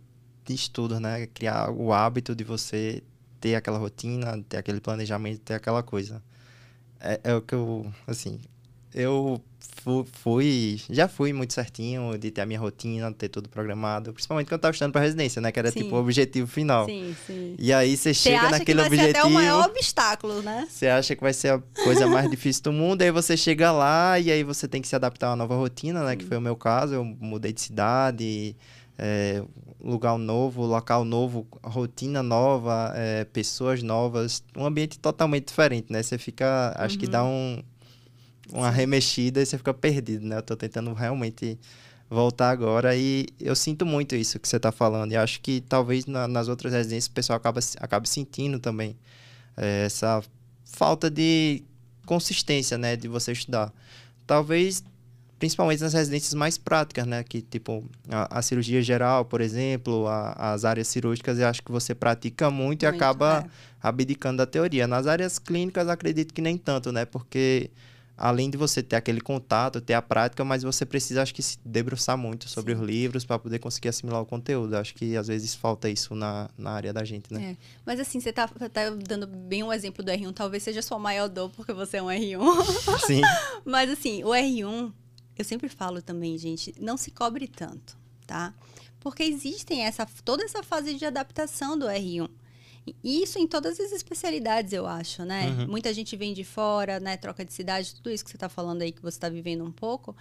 [0.46, 1.28] de estudo, né?
[1.28, 3.04] Criar o hábito de você
[3.42, 6.22] ter aquela rotina, ter aquele planejamento, ter aquela coisa.
[7.00, 8.40] É, é o que eu, assim,
[8.94, 9.42] eu
[10.12, 14.54] fui, já fui muito certinho de ter a minha rotina, ter tudo programado, principalmente quando
[14.54, 15.84] eu tava estudando para residência, né, que era sim.
[15.84, 16.86] tipo o objetivo final.
[16.86, 17.56] Sim, sim.
[17.58, 20.68] E aí você chega acha naquele que vai objetivo, ser até o maior obstáculo, né?
[20.70, 24.20] Você acha que vai ser a coisa mais difícil do mundo, aí você chega lá
[24.20, 26.42] e aí você tem que se adaptar a uma nova rotina, né, que foi o
[26.42, 28.56] meu caso, eu mudei de cidade,
[28.98, 29.44] é,
[29.84, 36.04] lugar novo, local novo, rotina nova, é, pessoas novas, um ambiente totalmente diferente, né?
[36.04, 37.02] Você fica, acho uhum.
[37.02, 37.62] que dá um,
[38.52, 40.38] uma remexida e você fica perdido, né?
[40.38, 41.60] Eu tô tentando realmente
[42.10, 46.06] voltar agora e eu sinto muito isso que você está falando e acho que talvez
[46.06, 48.98] na, nas outras residências o pessoal acaba, acaba sentindo também
[49.56, 50.22] é, essa
[50.66, 51.64] falta de
[52.06, 52.96] consistência, né?
[52.96, 53.74] De você estudar.
[54.28, 54.84] Talvez
[55.42, 57.24] principalmente nas residências mais práticas, né?
[57.24, 61.72] Que, tipo, a, a cirurgia geral, por exemplo, a, as áreas cirúrgicas, eu acho que
[61.72, 63.50] você pratica muito, muito e acaba é.
[63.82, 64.86] abdicando da teoria.
[64.86, 67.06] Nas áreas clínicas, acredito que nem tanto, né?
[67.06, 67.72] Porque
[68.16, 71.58] além de você ter aquele contato, ter a prática, mas você precisa, acho que, se
[71.66, 72.82] debruçar muito sobre Sim.
[72.82, 74.76] os livros para poder conseguir assimilar o conteúdo.
[74.78, 77.54] Acho que às vezes falta isso na, na área da gente, né?
[77.54, 77.58] É.
[77.84, 81.28] Mas assim, você tá, tá dando bem um exemplo do R1, talvez seja sua maior
[81.28, 83.00] dor porque você é um R1.
[83.08, 83.22] Sim.
[83.66, 84.94] mas assim, o R1,
[85.42, 88.54] eu sempre falo também, gente, não se cobre tanto, tá?
[89.00, 92.30] Porque existem essa, toda essa fase de adaptação do R1.
[93.04, 95.50] E isso em todas as especialidades, eu acho, né?
[95.50, 95.68] Uhum.
[95.68, 97.16] Muita gente vem de fora, né?
[97.16, 99.72] Troca de cidade, tudo isso que você está falando aí, que você está vivendo um
[99.72, 100.16] pouco.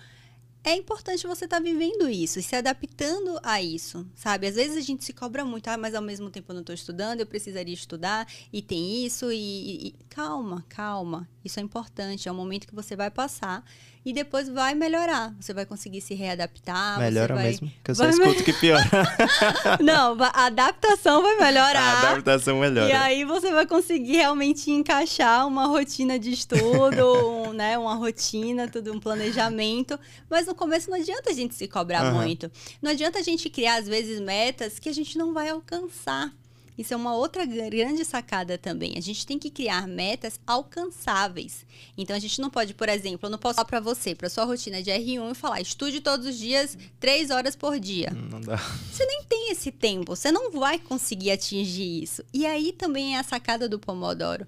[0.63, 4.47] é importante você estar tá vivendo isso e se adaptando a isso, sabe?
[4.47, 6.75] Às vezes a gente se cobra muito, ah, mas ao mesmo tempo eu não estou
[6.75, 11.27] estudando, eu precisaria estudar e tem isso e, e, calma, calma.
[11.43, 13.65] Isso é importante, é um momento que você vai passar
[14.05, 15.35] e depois vai melhorar.
[15.39, 16.99] Você vai conseguir se readaptar.
[16.99, 17.45] Melhora vai...
[17.45, 18.85] mesmo, que eu só escuto que piora.
[19.81, 21.81] Não, a adaptação vai melhorar.
[21.81, 22.89] A adaptação melhora.
[22.89, 28.69] E aí você vai conseguir realmente encaixar uma rotina de estudo, um, né, uma rotina,
[28.69, 29.99] tudo um planejamento.
[30.31, 32.23] Mas no começo não adianta a gente se cobrar uhum.
[32.23, 32.51] muito.
[32.81, 36.33] Não adianta a gente criar às vezes metas que a gente não vai alcançar.
[36.81, 38.95] Isso é uma outra grande sacada também.
[38.97, 41.67] A gente tem que criar metas alcançáveis.
[41.95, 44.47] Então a gente não pode, por exemplo, eu não posso falar para você, para sua
[44.47, 48.11] rotina de R1 e falar, estude todos os dias três horas por dia.
[48.11, 48.57] Não dá.
[48.91, 52.25] Você nem tem esse tempo, você não vai conseguir atingir isso.
[52.33, 54.47] E aí também é a sacada do Pomodoro.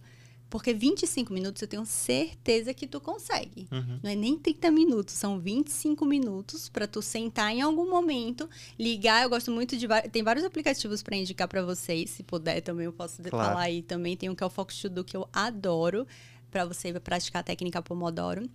[0.53, 3.67] Porque 25 minutos eu tenho certeza que tu consegue.
[3.73, 4.01] Uhum.
[4.03, 8.47] Não é nem 30 minutos, são 25 minutos para tu sentar em algum momento,
[8.79, 9.23] ligar.
[9.23, 9.89] Eu gosto muito de.
[10.11, 12.11] Tem vários aplicativos para indicar para vocês.
[12.11, 13.49] Se puder, também eu posso claro.
[13.49, 14.15] falar aí também.
[14.15, 16.07] Tem um que é o Focus To Do, que eu adoro,
[16.51, 18.47] para você praticar a técnica Pomodoro.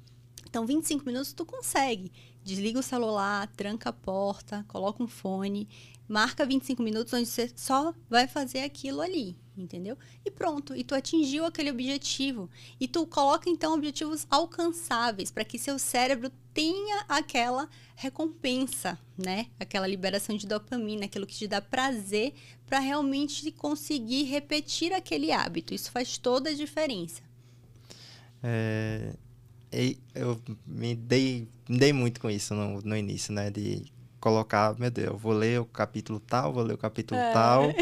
[0.47, 2.11] Então, 25 minutos tu consegue.
[2.43, 5.67] Desliga o celular, tranca a porta, coloca um fone,
[6.07, 9.97] marca 25 minutos onde você só vai fazer aquilo ali entendeu?
[10.25, 12.49] E pronto, e tu atingiu aquele objetivo.
[12.79, 19.47] E tu coloca então objetivos alcançáveis para que seu cérebro tenha aquela recompensa, né?
[19.59, 22.33] Aquela liberação de dopamina, aquilo que te dá prazer
[22.65, 25.73] para realmente conseguir repetir aquele hábito.
[25.73, 27.21] Isso faz toda a diferença.
[28.41, 29.13] É,
[30.15, 33.49] eu me dei, me dei muito com isso no, no início, né?
[33.49, 33.83] De
[34.19, 37.31] colocar, meu Deus, eu vou ler o capítulo tal, vou ler o capítulo é.
[37.31, 37.73] tal,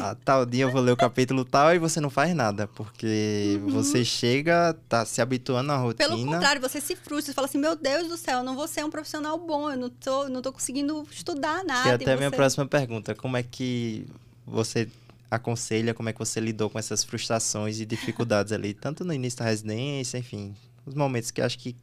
[0.00, 3.60] a tal dia eu vou ler o capítulo tal e você não faz nada, porque
[3.62, 3.70] uhum.
[3.70, 6.08] você chega, tá se habituando à rotina.
[6.08, 8.68] Pelo contrário, você se frustra, você fala assim, meu Deus do céu, eu não vou
[8.68, 11.88] ser um profissional bom, eu não tô, não tô conseguindo estudar nada.
[11.88, 12.16] E até a você...
[12.16, 14.06] minha próxima pergunta, como é que
[14.46, 14.88] você
[15.30, 19.38] aconselha, como é que você lidou com essas frustrações e dificuldades ali, tanto no início
[19.38, 20.54] da residência, enfim,
[20.86, 21.76] os momentos que acho que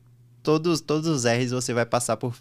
[0.43, 2.34] todos, todos os R's você vai passar por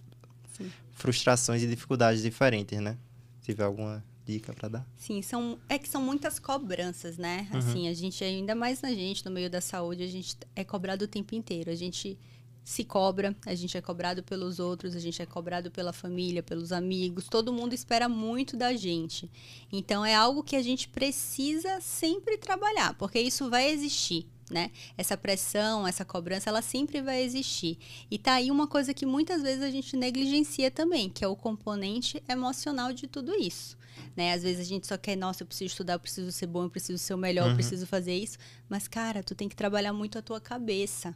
[0.96, 2.98] frustrações e dificuldades diferentes, né?
[3.40, 4.86] Se tiver alguma dica para dar?
[4.96, 7.46] Sim, são é que são muitas cobranças, né?
[7.52, 7.58] Uhum.
[7.58, 11.04] Assim, a gente ainda mais na gente no meio da saúde, a gente é cobrado
[11.04, 11.70] o tempo inteiro.
[11.70, 12.18] A gente
[12.64, 16.72] se cobra, a gente é cobrado pelos outros, a gente é cobrado pela família, pelos
[16.72, 19.30] amigos, todo mundo espera muito da gente.
[19.70, 24.70] Então é algo que a gente precisa sempre trabalhar, porque isso vai existir né?
[24.96, 27.78] Essa pressão, essa cobrança, ela sempre vai existir.
[28.10, 31.36] E tá aí uma coisa que muitas vezes a gente negligencia também, que é o
[31.36, 33.76] componente emocional de tudo isso.
[34.14, 34.32] Né?
[34.32, 36.70] Às vezes a gente só quer, nossa, eu preciso estudar, eu preciso ser bom, eu
[36.70, 37.50] preciso ser o melhor, uhum.
[37.50, 38.38] eu preciso fazer isso.
[38.68, 41.14] Mas, cara, tu tem que trabalhar muito a tua cabeça.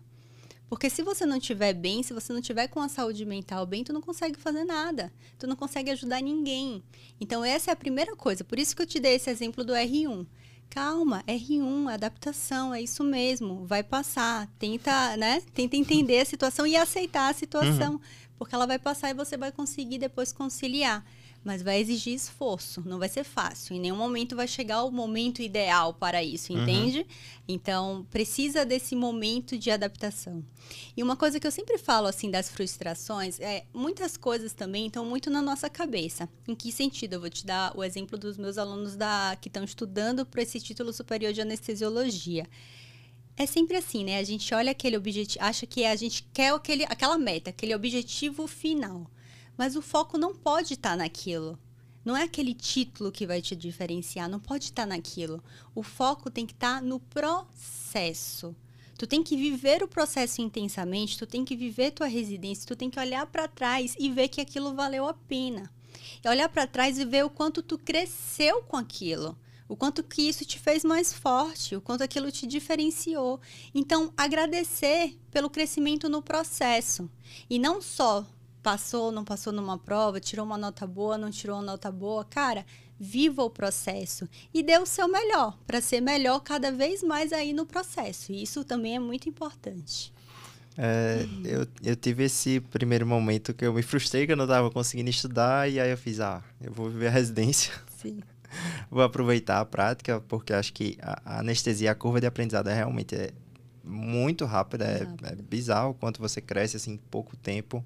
[0.68, 3.82] Porque se você não estiver bem, se você não tiver com a saúde mental bem,
[3.82, 5.12] tu não consegue fazer nada.
[5.36, 6.82] Tu não consegue ajudar ninguém.
[7.20, 8.44] Então, essa é a primeira coisa.
[8.44, 10.26] Por isso que eu te dei esse exemplo do R1
[10.70, 14.48] calma, R1, adaptação, é isso mesmo, vai passar.
[14.58, 15.42] Tenta, né?
[15.52, 18.00] Tenta entender a situação e aceitar a situação, uhum.
[18.38, 21.04] porque ela vai passar e você vai conseguir depois conciliar
[21.42, 23.74] mas vai exigir esforço, não vai ser fácil.
[23.74, 26.62] Em nenhum momento vai chegar o momento ideal para isso, uhum.
[26.62, 26.98] entende?
[26.98, 27.04] Uhum.
[27.48, 30.44] Então, precisa desse momento de adaptação.
[30.96, 35.04] E uma coisa que eu sempre falo assim das frustrações é muitas coisas também estão
[35.04, 36.28] muito na nossa cabeça.
[36.46, 37.14] Em que sentido?
[37.14, 40.60] Eu vou te dar o exemplo dos meus alunos da que estão estudando para esse
[40.60, 42.46] título superior de anestesiologia
[43.36, 44.18] é sempre assim, né?
[44.18, 48.46] A gente olha aquele objetivo, acha que a gente quer aquele, aquela meta, aquele objetivo
[48.46, 49.10] final.
[49.60, 51.58] Mas o foco não pode estar tá naquilo.
[52.02, 55.44] Não é aquele título que vai te diferenciar, não pode estar tá naquilo.
[55.74, 58.56] O foco tem que estar tá no processo.
[58.98, 62.88] Tu tem que viver o processo intensamente, tu tem que viver tua residência, tu tem
[62.88, 65.70] que olhar para trás e ver que aquilo valeu a pena.
[66.24, 69.36] E olhar para trás e ver o quanto tu cresceu com aquilo
[69.68, 73.40] o quanto que isso te fez mais forte, o quanto aquilo te diferenciou.
[73.72, 77.08] Então, agradecer pelo crescimento no processo
[77.48, 78.26] e não só
[78.62, 82.64] passou, não passou numa prova, tirou uma nota boa, não tirou uma nota boa, cara,
[82.98, 87.52] viva o processo e dê o seu melhor para ser melhor cada vez mais aí
[87.52, 88.32] no processo.
[88.32, 90.12] E isso também é muito importante.
[90.76, 94.70] É, eu, eu tive esse primeiro momento que eu me frustrei que eu não estava
[94.70, 97.72] conseguindo estudar e aí eu fiz, ah, eu vou viver a residência.
[98.00, 98.20] Sim.
[98.90, 102.74] vou aproveitar a prática porque acho que a, a anestesia, a curva de aprendizado é
[102.74, 103.32] realmente é
[103.82, 107.84] muito rápida, é, é bizarro o quanto você cresce assim em pouco tempo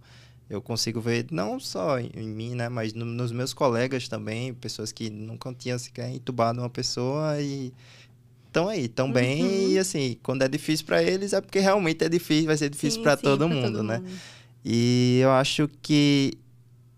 [0.49, 4.93] eu consigo ver não só em, mim, né, mas no, nos meus colegas também, pessoas
[4.93, 7.73] que nunca tinham sequer entubado uma pessoa e
[8.47, 9.71] estão aí, estão bem uhum.
[9.71, 13.03] e assim, quando é difícil para eles é porque realmente é difícil, vai ser difícil
[13.03, 13.99] para todo, mundo, todo né?
[13.99, 14.11] Mundo.
[14.65, 16.39] E eu acho que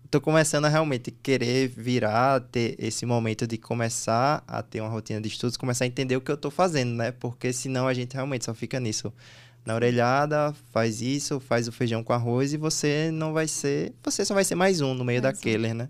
[0.09, 5.19] tô começando a realmente querer virar, ter esse momento de começar a ter uma rotina
[5.19, 7.11] de estudos, começar a entender o que eu tô fazendo, né?
[7.11, 9.11] Porque senão a gente realmente só fica nisso.
[9.67, 13.93] Na orelhada, faz isso, faz o feijão com arroz e você não vai ser.
[14.01, 15.89] Você só vai ser mais um no meio mais daquele, né?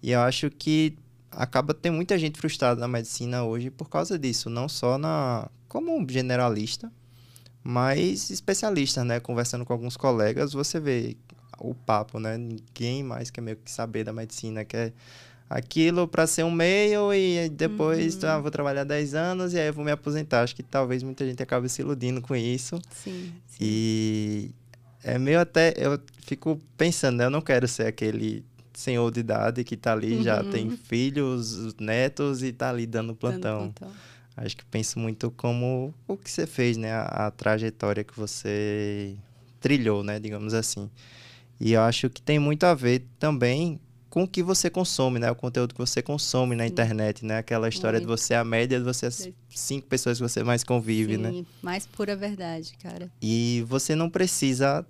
[0.00, 0.96] E eu acho que
[1.32, 6.06] acaba tem muita gente frustrada na medicina hoje por causa disso, não só na como
[6.08, 6.92] generalista,
[7.60, 9.18] mas especialista, né?
[9.18, 11.16] Conversando com alguns colegas, você vê
[11.58, 12.38] o papo, né?
[12.38, 14.92] Ninguém mais quer meio que saber da medicina, quer
[15.48, 18.28] aquilo para ser um meio e depois uhum.
[18.28, 20.42] ah, vou trabalhar 10 anos e aí eu vou me aposentar.
[20.42, 22.80] Acho que talvez muita gente acabe se iludindo com isso.
[22.90, 23.58] Sim, sim.
[23.60, 24.50] E
[25.02, 27.24] é meio até eu fico pensando, né?
[27.24, 30.22] eu não quero ser aquele senhor de idade que tá ali, uhum.
[30.22, 33.60] já tem filhos, netos e tá ali dando plantão.
[33.60, 33.96] Dando plantão.
[34.36, 36.92] Acho que penso muito como o que você fez, né?
[36.92, 39.16] A, a trajetória que você
[39.60, 40.20] trilhou, né?
[40.20, 40.88] Digamos assim.
[41.58, 45.30] E eu acho que tem muito a ver também com o que você consome, né?
[45.30, 47.38] O conteúdo que você consome na internet, né?
[47.38, 48.08] Aquela história muito.
[48.08, 51.30] de você a média de você as cinco pessoas que você mais convive, Sim, né?
[51.30, 53.10] Sim, mais pura verdade, cara.
[53.20, 54.86] E você não precisa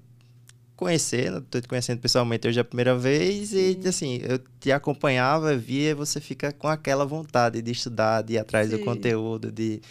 [0.76, 3.80] conhecer, estou te conhecendo pessoalmente hoje é a primeira vez Sim.
[3.82, 8.34] e assim, eu te acompanhava, via e você fica com aquela vontade de estudar, de
[8.34, 8.76] ir atrás Sim.
[8.76, 9.82] do conteúdo, de,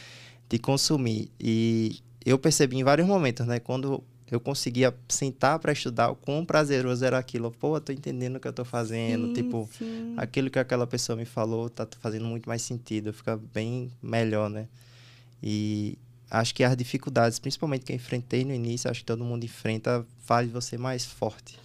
[0.48, 1.30] de consumir.
[1.38, 3.60] E eu percebi em vários momentos, né?
[3.60, 7.52] Quando eu conseguia sentar para estudar, o quão prazeroso era aquilo.
[7.52, 9.28] Pô, tô entendendo o que eu tô fazendo.
[9.28, 10.14] Sim, tipo, sim.
[10.18, 14.68] aquilo que aquela pessoa me falou tá fazendo muito mais sentido, fica bem melhor, né?
[15.42, 15.98] E
[16.30, 20.06] acho que as dificuldades, principalmente que eu enfrentei no início, acho que todo mundo enfrenta,
[20.24, 21.58] faz você mais forte.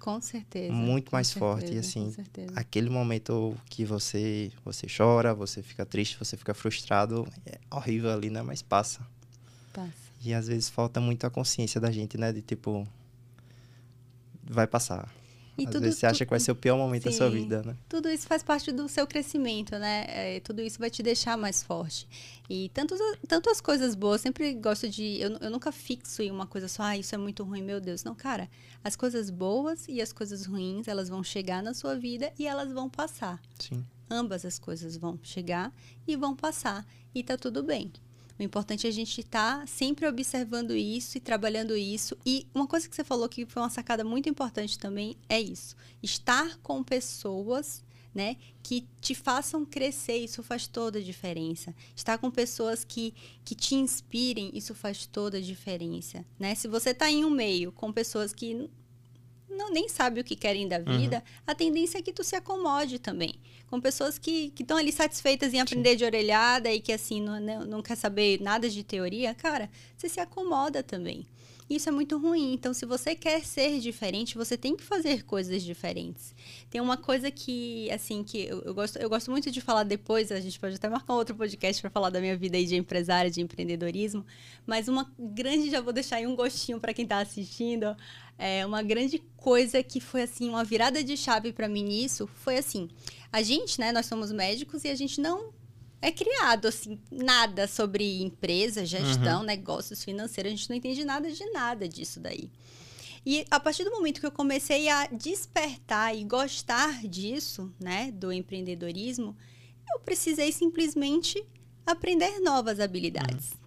[0.00, 0.70] Com certeza.
[0.70, 1.74] Muito mais certeza, forte.
[1.74, 2.14] E assim,
[2.54, 8.28] aquele momento que você, você chora, você fica triste, você fica frustrado, é horrível ali,
[8.28, 8.42] né?
[8.42, 9.00] Mas passa.
[9.72, 10.03] Passa.
[10.24, 12.32] E às vezes falta muito a consciência da gente, né?
[12.32, 12.86] De tipo,
[14.42, 15.12] vai passar.
[15.56, 17.30] E Às tudo, vezes você acha que vai ser o pior momento sim, da sua
[17.30, 17.76] vida, né?
[17.88, 20.04] Tudo isso faz parte do seu crescimento, né?
[20.08, 22.08] É, tudo isso vai te deixar mais forte.
[22.50, 22.96] E tanto,
[23.28, 25.20] tanto as coisas boas, sempre gosto de.
[25.20, 28.02] Eu, eu nunca fixo em uma coisa só, ah, isso é muito ruim, meu Deus.
[28.02, 28.50] Não, cara,
[28.82, 32.72] as coisas boas e as coisas ruins, elas vão chegar na sua vida e elas
[32.72, 33.40] vão passar.
[33.58, 33.84] Sim.
[34.10, 35.72] Ambas as coisas vão chegar
[36.06, 36.84] e vão passar.
[37.14, 37.92] E tá tudo bem.
[38.38, 42.16] O importante é a gente estar tá sempre observando isso e trabalhando isso.
[42.26, 45.76] E uma coisa que você falou que foi uma sacada muito importante também é isso:
[46.02, 47.82] estar com pessoas.
[48.14, 51.74] Né, que te façam crescer, isso faz toda a diferença.
[51.96, 53.12] Estar com pessoas que,
[53.44, 56.24] que te inspirem, isso faz toda a diferença.
[56.38, 56.54] Né?
[56.54, 58.70] Se você está em um meio com pessoas que
[59.56, 61.42] não, nem sabe o que querem da vida, uhum.
[61.46, 63.34] a tendência é que tu se acomode também.
[63.68, 65.96] Com pessoas que estão ali satisfeitas em aprender Sim.
[65.96, 70.08] de orelhada e que, assim, não, não, não quer saber nada de teoria, cara, você
[70.08, 71.26] se acomoda também.
[71.68, 72.52] Isso é muito ruim.
[72.52, 76.34] Então, se você quer ser diferente, você tem que fazer coisas diferentes.
[76.68, 80.30] Tem uma coisa que, assim, que eu, eu gosto, eu gosto muito de falar depois,
[80.30, 83.30] a gente pode até marcar outro podcast para falar da minha vida aí de empresária,
[83.30, 84.26] de empreendedorismo,
[84.66, 87.96] mas uma grande, já vou deixar aí um gostinho para quem está assistindo,
[88.36, 92.58] é, uma grande coisa que foi, assim, uma virada de chave para mim nisso, foi
[92.58, 92.90] assim,
[93.32, 95.50] a gente, né, nós somos médicos e a gente não
[96.04, 99.46] é criado, assim, nada sobre empresa, gestão, uhum.
[99.46, 100.52] negócios financeiros.
[100.52, 102.50] A gente não entende nada de nada disso daí.
[103.24, 108.30] E a partir do momento que eu comecei a despertar e gostar disso, né, do
[108.30, 109.34] empreendedorismo,
[109.94, 111.42] eu precisei simplesmente
[111.86, 113.52] aprender novas habilidades.
[113.52, 113.58] Uhum.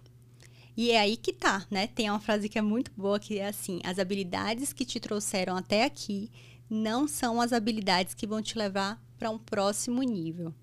[0.76, 1.88] E é aí que tá, né?
[1.88, 5.56] Tem uma frase que é muito boa que é assim: as habilidades que te trouxeram
[5.56, 6.30] até aqui
[6.70, 10.54] não são as habilidades que vão te levar para um próximo nível.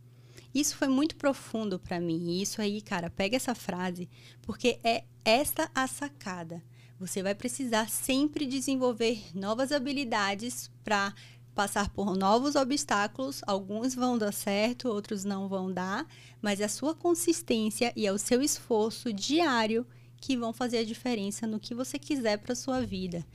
[0.56, 2.30] Isso foi muito profundo para mim.
[2.30, 4.10] E isso aí, cara, pega essa frase,
[4.41, 6.63] porque é esta a sacada.
[6.98, 11.13] Você vai precisar sempre desenvolver novas habilidades para
[11.54, 13.41] passar por novos obstáculos.
[13.46, 16.08] Alguns vão dar certo, outros não vão dar,
[16.41, 19.86] mas é a sua consistência e é o seu esforço diário
[20.22, 23.26] que vão fazer a diferença no que você quiser para sua vida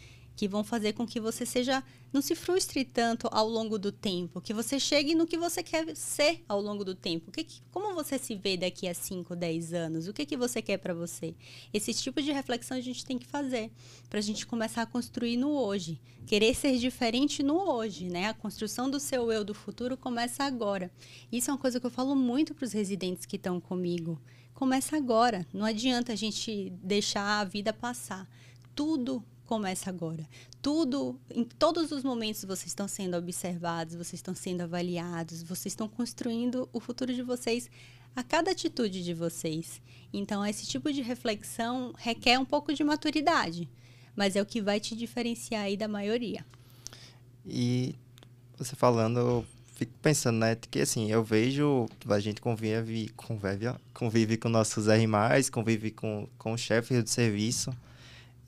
[0.40, 4.40] que vão fazer com que você seja não se frustre tanto ao longo do tempo,
[4.40, 7.30] que você chegue no que você quer ser ao longo do tempo.
[7.30, 10.08] Que, como você se vê daqui a 5, 10 anos?
[10.08, 11.34] O que, que você quer para você?
[11.72, 13.70] Esse tipo de reflexão a gente tem que fazer
[14.08, 16.00] para a gente começar a construir no hoje.
[16.26, 18.28] Querer ser diferente no hoje, né?
[18.28, 20.90] A construção do seu eu do futuro começa agora.
[21.30, 24.20] Isso é uma coisa que eu falo muito para os residentes que estão comigo.
[24.52, 25.46] Começa agora.
[25.52, 28.28] Não adianta a gente deixar a vida passar.
[28.74, 30.24] Tudo começa agora.
[30.62, 35.88] Tudo, em todos os momentos vocês estão sendo observados, vocês estão sendo avaliados, vocês estão
[35.88, 37.68] construindo o futuro de vocês
[38.14, 39.82] a cada atitude de vocês.
[40.12, 43.68] Então, esse tipo de reflexão requer um pouco de maturidade.
[44.14, 46.46] mas é o que vai te diferenciar aí da maioria.
[47.44, 47.96] E
[48.56, 54.36] você falando, eu fico pensando, né, que assim, eu vejo, a gente convive, convive, convive
[54.36, 55.06] com nossos R+,
[55.50, 57.74] convive com, com chefes de serviço,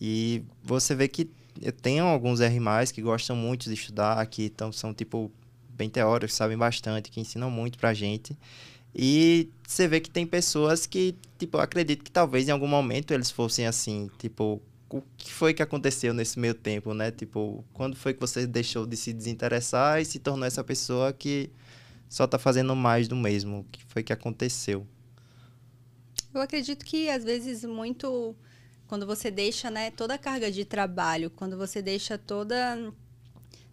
[0.04, 1.30] e você vê que
[1.80, 2.58] tenho alguns R+,
[2.92, 5.30] que gostam muito de estudar, que então, são, tipo,
[5.68, 8.36] bem teóricos, sabem bastante, que ensinam muito pra gente,
[8.92, 13.30] e você vê que tem pessoas que, tipo, acredito que talvez em algum momento eles
[13.30, 14.60] fossem assim, tipo,
[14.90, 17.12] o que foi que aconteceu nesse meio tempo, né?
[17.12, 21.48] Tipo, quando foi que você deixou de se desinteressar e se tornou essa pessoa que
[22.08, 23.60] só tá fazendo mais do mesmo?
[23.60, 24.84] O que foi que aconteceu?
[26.34, 28.34] Eu acredito que às vezes muito
[28.92, 32.92] quando você deixa, né, toda a carga de trabalho, quando você deixa toda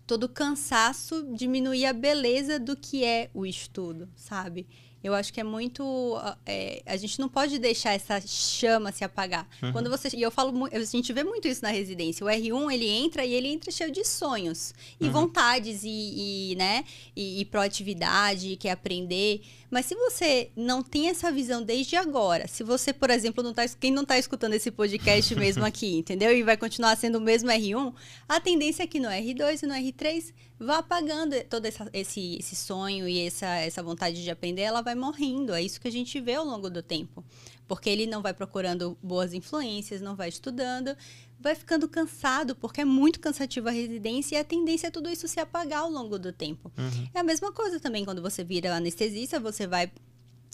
[0.07, 4.65] todo o cansaço diminuir a beleza do que é o estudo, sabe?
[5.03, 6.17] Eu acho que é muito.
[6.45, 9.47] É, a gente não pode deixar essa chama se apagar.
[9.61, 9.71] Uhum.
[9.71, 10.09] Quando você.
[10.15, 10.65] E eu falo.
[10.65, 12.25] A gente vê muito isso na residência.
[12.25, 14.73] O R1, ele entra e ele entra cheio de sonhos.
[14.99, 15.11] E uhum.
[15.11, 16.83] vontades e, e, né?
[17.15, 19.41] E, e proatividade, quer aprender.
[19.69, 23.67] Mas se você não tem essa visão desde agora, se você, por exemplo, não tá,
[23.79, 26.35] quem não está escutando esse podcast mesmo aqui, entendeu?
[26.35, 27.93] E vai continuar sendo o mesmo R1,
[28.27, 32.55] a tendência é que no R2 e no R3 vá apagando todo essa, esse, esse
[32.55, 35.53] sonho e essa, essa vontade de aprender, ela vai morrendo.
[35.53, 37.23] É isso que a gente vê ao longo do tempo.
[37.67, 40.97] Porque ele não vai procurando boas influências, não vai estudando,
[41.39, 45.27] vai ficando cansado, porque é muito cansativo a residência e a tendência é tudo isso
[45.27, 46.71] se apagar ao longo do tempo.
[46.77, 47.09] Uhum.
[47.13, 49.91] É a mesma coisa também quando você vira anestesista, você vai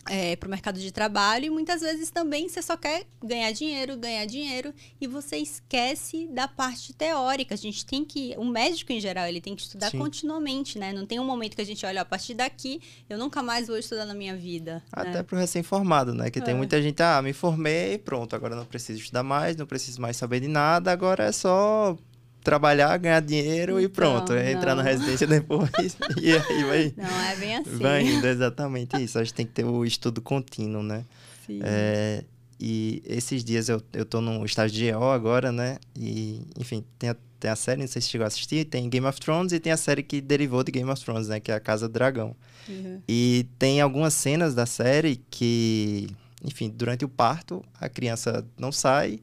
[0.09, 3.97] é, para o mercado de trabalho e muitas vezes também você só quer ganhar dinheiro,
[3.97, 7.55] ganhar dinheiro e você esquece da parte teórica.
[7.55, 9.97] A gente tem que, o médico em geral, ele tem que estudar Sim.
[9.97, 10.93] continuamente, né?
[10.93, 13.77] Não tem um momento que a gente olha a partir daqui, eu nunca mais vou
[13.77, 14.83] estudar na minha vida.
[14.91, 15.23] Até né?
[15.23, 16.29] para o recém-formado, né?
[16.29, 16.41] Que é.
[16.41, 20.17] tem muita gente, ah, me formei, pronto, agora não preciso estudar mais, não preciso mais
[20.17, 21.97] saber de nada, agora é só
[22.45, 24.33] trabalhar, ganhar dinheiro então, e pronto.
[24.33, 25.69] É entrar na residência depois
[26.21, 26.93] e aí vai.
[26.95, 27.77] Não é bem assim.
[27.77, 29.17] Vai indo, exatamente isso.
[29.17, 31.03] A gente tem que ter o estudo contínuo, né?
[31.45, 31.59] Sim.
[31.63, 32.23] É,
[32.59, 35.79] e esses dias eu, eu tô no estágio de EO agora, né?
[35.95, 39.05] E, enfim, tem a, tem a série, não sei se chegou a assistir, tem Game
[39.07, 41.39] of Thrones e tem a série que derivou de Game of Thrones, né?
[41.39, 42.35] Que é a Casa do Dragão.
[42.69, 43.01] Uhum.
[43.09, 46.07] E tem algumas cenas da série que,
[46.43, 49.19] enfim, durante o parto, a criança não sai.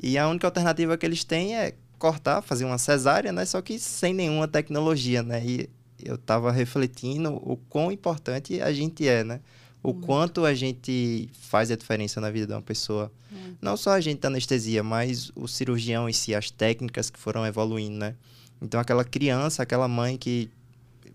[0.00, 3.44] E a única alternativa que eles têm é cortar, fazer uma cesárea, né?
[3.44, 5.44] Só que sem nenhuma tecnologia, né?
[5.44, 5.70] E
[6.02, 9.40] eu estava refletindo o quão importante a gente é, né?
[9.82, 10.06] O Muito.
[10.06, 13.12] quanto a gente faz a diferença na vida de uma pessoa.
[13.30, 13.58] Muito.
[13.60, 17.46] Não só a gente da anestesia, mas o cirurgião em si, as técnicas que foram
[17.46, 18.14] evoluindo, né?
[18.60, 20.50] Então, aquela criança, aquela mãe que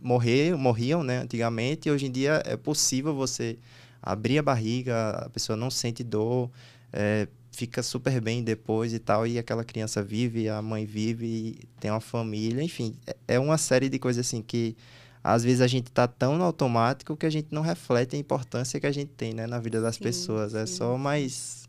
[0.02, 3.58] morreu, morriam, né, antigamente, e hoje em dia é possível você
[4.02, 6.50] abrir a barriga, a pessoa não sente dor,
[6.93, 11.91] é, fica super bem depois e tal, e aquela criança vive, a mãe vive, tem
[11.91, 14.76] uma família, enfim, é, é uma série de coisas assim que
[15.24, 18.80] às vezes a gente tá tão no automático que a gente não reflete a importância
[18.80, 20.54] que a gente tem, né, na vida das sim, pessoas.
[20.54, 21.68] É sim, é só mais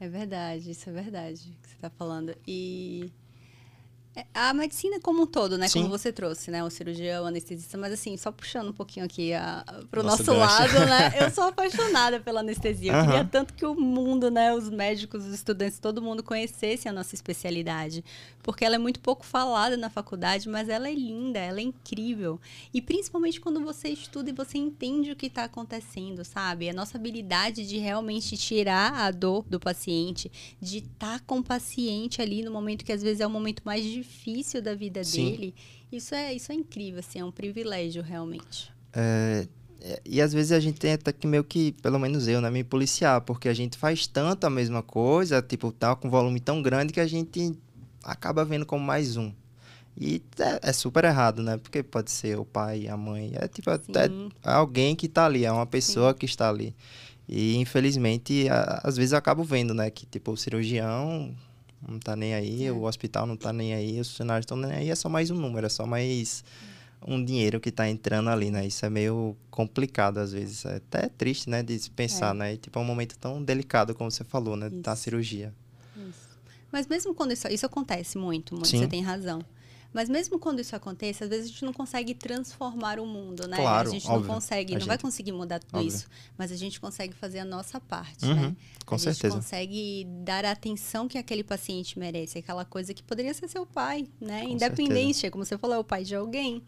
[0.00, 2.34] É verdade, isso é verdade que você tá falando.
[2.46, 3.10] E
[4.32, 5.68] a medicina como um todo, né?
[5.68, 5.82] Sim.
[5.82, 6.64] Como você trouxe, né?
[6.64, 7.76] O cirurgião, o anestesista.
[7.76, 9.32] Mas assim, só puxando um pouquinho aqui
[9.90, 10.38] para o nosso gancho.
[10.38, 11.12] lado, né?
[11.20, 12.92] Eu sou apaixonada pela anestesia.
[12.92, 13.06] Eu uhum.
[13.06, 14.54] queria tanto que o mundo, né?
[14.54, 18.02] Os médicos, os estudantes, todo mundo conhecesse a nossa especialidade.
[18.42, 22.40] Porque ela é muito pouco falada na faculdade, mas ela é linda, ela é incrível.
[22.72, 26.70] E principalmente quando você estuda e você entende o que está acontecendo, sabe?
[26.70, 31.44] A nossa habilidade de realmente tirar a dor do paciente, de estar tá com o
[31.44, 35.02] paciente ali no momento que às vezes é o momento mais difícil difícil da vida
[35.04, 35.30] Sim.
[35.30, 35.54] dele.
[35.90, 38.72] Isso é, isso é incrível, assim, é um privilégio realmente.
[38.92, 39.46] É,
[39.80, 42.50] é, e às vezes a gente tem até que meio que, pelo menos eu, né,
[42.50, 46.40] me policiar, porque a gente faz tanto a mesma coisa, tipo, tá com um volume
[46.40, 47.52] tão grande que a gente
[48.02, 49.32] acaba vendo como mais um.
[49.98, 51.56] E é, é super errado, né?
[51.56, 54.10] Porque pode ser o pai, a mãe, é tipo até
[54.42, 56.18] alguém que está ali, é uma pessoa Sim.
[56.18, 56.74] que está ali.
[57.28, 61.34] E infelizmente, a, às vezes eu acabo vendo, né, que tipo o cirurgião
[61.86, 62.72] não tá nem aí, é.
[62.72, 65.36] o hospital não tá nem aí, os funcionários estão nem aí, é só mais um
[65.36, 66.44] número, é só mais
[67.06, 68.66] um dinheiro que tá entrando ali, né?
[68.66, 72.38] Isso é meio complicado às vezes, é até triste, né, de pensar, é.
[72.38, 72.54] né?
[72.54, 75.54] E, tipo, é um momento tão delicado como você falou, né, da cirurgia.
[75.96, 76.26] Isso.
[76.72, 79.44] Mas mesmo quando isso, isso acontece muito, muito você tem razão.
[79.96, 83.56] Mas mesmo quando isso acontece, às vezes a gente não consegue transformar o mundo, né?
[83.56, 84.28] Claro, a gente óbvio.
[84.28, 84.88] não consegue, a não gente...
[84.88, 85.88] vai conseguir mudar tudo óbvio.
[85.88, 86.06] isso,
[86.36, 88.56] mas a gente consegue fazer a nossa parte, uhum, né?
[88.84, 89.28] Com a certeza.
[89.28, 93.64] gente consegue dar a atenção que aquele paciente merece, aquela coisa que poderia ser seu
[93.64, 94.42] pai, né?
[94.42, 95.30] Com Independente, certeza.
[95.30, 96.62] como você falou, é o pai de alguém.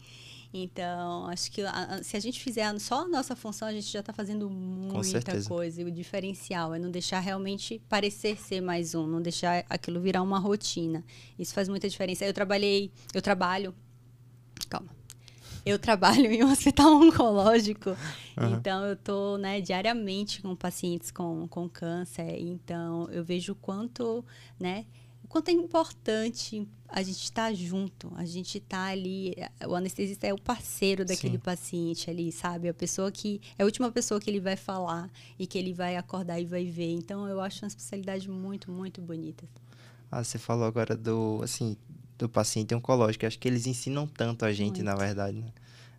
[0.51, 3.99] Então, acho que a, se a gente fizer só a nossa função, a gente já
[3.99, 5.81] está fazendo muita coisa.
[5.81, 10.23] E o diferencial é não deixar realmente parecer ser mais um, não deixar aquilo virar
[10.23, 11.03] uma rotina.
[11.37, 12.25] Isso faz muita diferença.
[12.25, 13.75] Eu trabalhei, eu trabalho.
[14.67, 14.89] Calma.
[15.65, 18.53] Eu trabalho em um hospital oncológico, uhum.
[18.53, 22.39] então eu estou né, diariamente com pacientes com, com câncer.
[22.39, 24.25] Então eu vejo o quanto,
[24.59, 24.85] né,
[25.29, 29.35] quanto é importante a gente estar tá junto, a gente estar tá ali.
[29.67, 31.43] O anestesista é o parceiro daquele Sim.
[31.43, 32.67] paciente ali, sabe?
[32.67, 33.39] A pessoa que.
[33.57, 36.65] É a última pessoa que ele vai falar e que ele vai acordar e vai
[36.65, 36.91] ver.
[36.91, 39.47] Então eu acho uma especialidade muito, muito bonita.
[40.11, 41.77] Ah, você falou agora do, assim,
[42.17, 43.25] do paciente oncológico.
[43.27, 44.83] Acho que eles ensinam tanto a gente, muito.
[44.83, 45.37] na verdade.
[45.37, 45.53] Né?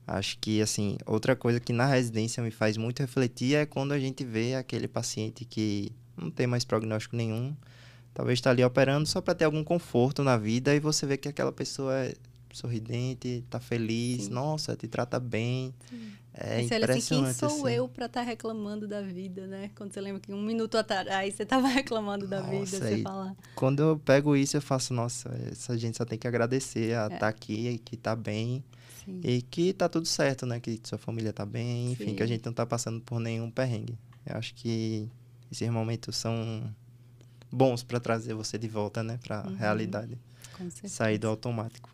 [0.05, 3.99] Acho que, assim, outra coisa que na residência me faz muito refletir é quando a
[4.01, 7.55] gente vê aquele paciente que não tem mais prognóstico nenhum,
[8.15, 11.29] talvez está ali operando só para ter algum conforto na vida e você vê que
[11.29, 12.15] aquela pessoa é
[12.53, 14.31] sorridente, está feliz, Sim.
[14.31, 15.75] nossa, te trata bem.
[15.89, 16.13] Sim.
[16.33, 17.31] É você impressionante.
[17.31, 17.77] Assim, quem sou assim.
[17.77, 19.71] eu para estar tá reclamando da vida, né?
[19.75, 23.37] Quando você lembra que um minuto atrás você estava reclamando da nossa, vida, você fala.
[23.55, 27.17] Quando eu pego isso, eu faço, nossa, essa gente só tem que agradecer a estar
[27.17, 27.19] é.
[27.19, 28.63] tá aqui, que está bem.
[29.05, 29.21] Sim.
[29.25, 30.61] E que tá tudo certo, né?
[30.61, 33.99] Que sua família tá bem, enfim, que a gente não tá passando por nenhum perrengue.
[34.25, 35.09] Eu acho que
[35.51, 36.73] esses momentos são
[37.51, 39.57] bons para trazer você de volta, né, para uhum.
[39.57, 40.19] realidade.
[40.87, 41.89] Sair do automático.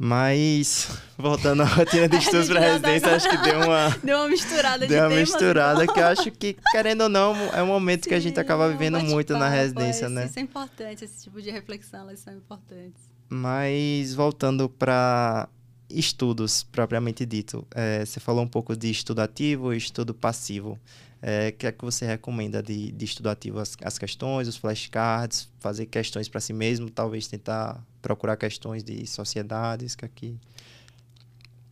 [0.00, 3.90] Mas, voltando à rotina de estudos para residência, acho que deu uma.
[4.02, 7.66] Deu uma misturada Deu uma misturada que eu acho que, querendo ou não, é um
[7.66, 10.26] momento Sim, que a gente acaba vivendo muito na residência, é, né?
[10.26, 13.10] Isso é importante, esse tipo de reflexão, elas são importantes.
[13.28, 15.48] Mas, voltando para
[15.90, 20.78] estudos, propriamente dito, é, você falou um pouco de estudo ativo e estudo passivo.
[21.20, 23.58] É, que é que você recomenda de, de estudo ativo?
[23.58, 29.06] As, as questões, os flashcards, fazer questões para si mesmo, talvez tentar procurar questões de
[29.06, 30.38] sociedades, que aqui...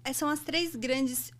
[0.05, 1.31] É, são as três grandes...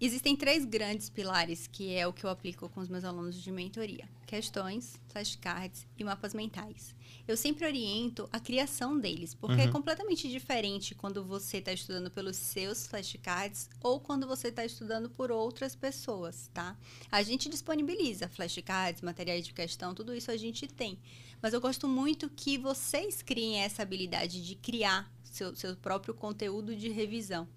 [0.00, 3.50] Existem três grandes pilares, que é o que eu aplico com os meus alunos de
[3.50, 4.08] mentoria.
[4.26, 6.94] Questões, flashcards e mapas mentais
[7.26, 9.70] eu sempre oriento a criação deles, porque é uhum.
[9.70, 15.10] é completamente diferente quando você está estudando pelos seus flashcards ou quando você está estudando
[15.10, 16.76] por outras pessoas, tá?
[17.10, 20.98] A gente disponibiliza flashcards, materiais de questão, tudo isso a gente tem.
[21.42, 26.76] Mas eu gosto muito que vocês criem essa habilidade de criar seu, seu próprio conteúdo
[26.76, 27.48] de revisão.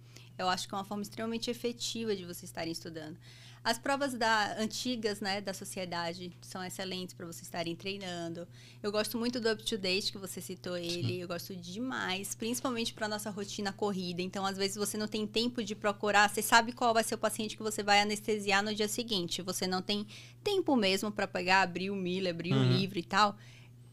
[0.43, 3.17] Eu acho que é uma forma extremamente efetiva de vocês estarem estudando.
[3.61, 8.47] As provas da, antigas, né, da sociedade são excelentes para vocês estarem treinando.
[8.81, 11.15] Eu gosto muito do Up to Date, que você citou ele.
[11.15, 11.21] Sim.
[11.21, 14.21] Eu gosto demais, principalmente para nossa rotina corrida.
[14.21, 16.29] Então, às vezes, você não tem tempo de procurar.
[16.29, 19.41] Você sabe qual vai ser o paciente que você vai anestesiar no dia seguinte.
[19.41, 20.07] Você não tem
[20.41, 22.61] tempo mesmo para pegar, abrir o Miller, abrir uhum.
[22.61, 23.37] o livro e tal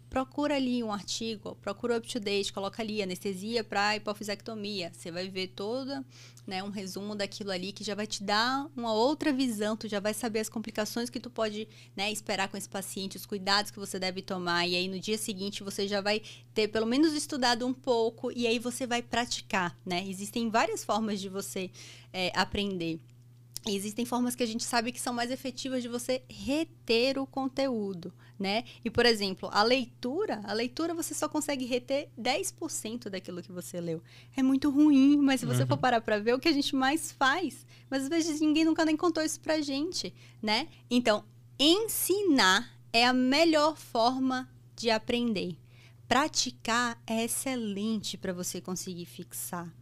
[0.08, 4.92] procura ali um artigo, procura o up-to-date, coloca ali anestesia para hipofisectomia.
[4.94, 6.04] Você vai ver todo
[6.46, 9.98] né, um resumo daquilo ali que já vai te dar uma outra visão, tu já
[9.98, 13.78] vai saber as complicações que tu pode né, esperar com esse paciente, os cuidados que
[13.78, 14.66] você deve tomar.
[14.66, 16.22] E aí no dia seguinte você já vai
[16.54, 19.76] ter pelo menos estudado um pouco e aí você vai praticar.
[19.84, 20.06] Né?
[20.08, 21.70] Existem várias formas de você
[22.12, 23.00] é, aprender.
[23.74, 28.12] Existem formas que a gente sabe que são mais efetivas de você reter o conteúdo
[28.38, 28.64] né?
[28.84, 33.80] E, por exemplo, a leitura, a leitura você só consegue reter 10% daquilo que você
[33.80, 34.02] leu.
[34.36, 35.68] É muito ruim, mas se você uhum.
[35.68, 37.66] for parar para ver, é o que a gente mais faz.
[37.90, 40.68] Mas às vezes ninguém nunca nem contou isso pra gente, né?
[40.90, 41.24] Então,
[41.58, 45.56] ensinar é a melhor forma de aprender.
[46.06, 49.72] Praticar é excelente para você conseguir fixar.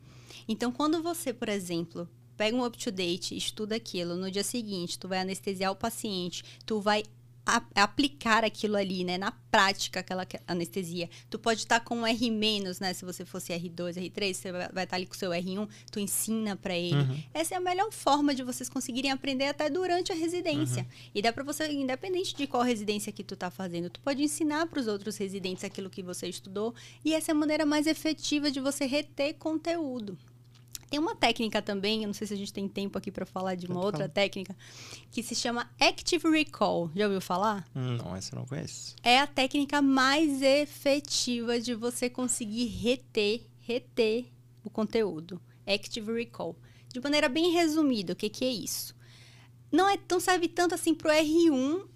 [0.46, 5.18] Então, quando você, por exemplo, pega um up-to-date, estuda aquilo, no dia seguinte, tu vai
[5.18, 7.04] anestesiar o paciente, tu vai
[7.46, 9.18] a, aplicar aquilo ali, né?
[9.18, 11.08] Na prática, aquela anestesia.
[11.28, 12.30] Tu pode estar tá com um R-,
[12.80, 12.92] né?
[12.94, 16.00] Se você fosse R2, R3, você vai estar tá ali com o seu R1, tu
[16.00, 16.94] ensina para ele.
[16.94, 17.22] Uhum.
[17.32, 20.82] Essa é a melhor forma de vocês conseguirem aprender até durante a residência.
[20.82, 21.10] Uhum.
[21.14, 24.66] E dá para você, independente de qual residência que tu tá fazendo, tu pode ensinar
[24.66, 26.74] para os outros residentes aquilo que você estudou.
[27.04, 30.16] E essa é a maneira mais efetiva de você reter conteúdo.
[30.94, 33.56] Tem uma técnica também, eu não sei se a gente tem tempo aqui para falar
[33.56, 34.10] de uma outra falar.
[34.10, 34.56] técnica,
[35.10, 36.88] que se chama Active Recall.
[36.94, 37.66] Já ouviu falar?
[37.74, 38.94] Não, essa eu não conheço.
[39.02, 44.26] É a técnica mais efetiva de você conseguir reter, reter
[44.62, 45.42] o conteúdo.
[45.66, 46.54] Active Recall.
[46.92, 48.94] De maneira bem resumida, o que, que é isso?
[49.72, 51.88] Não, é, não serve tanto assim para o R1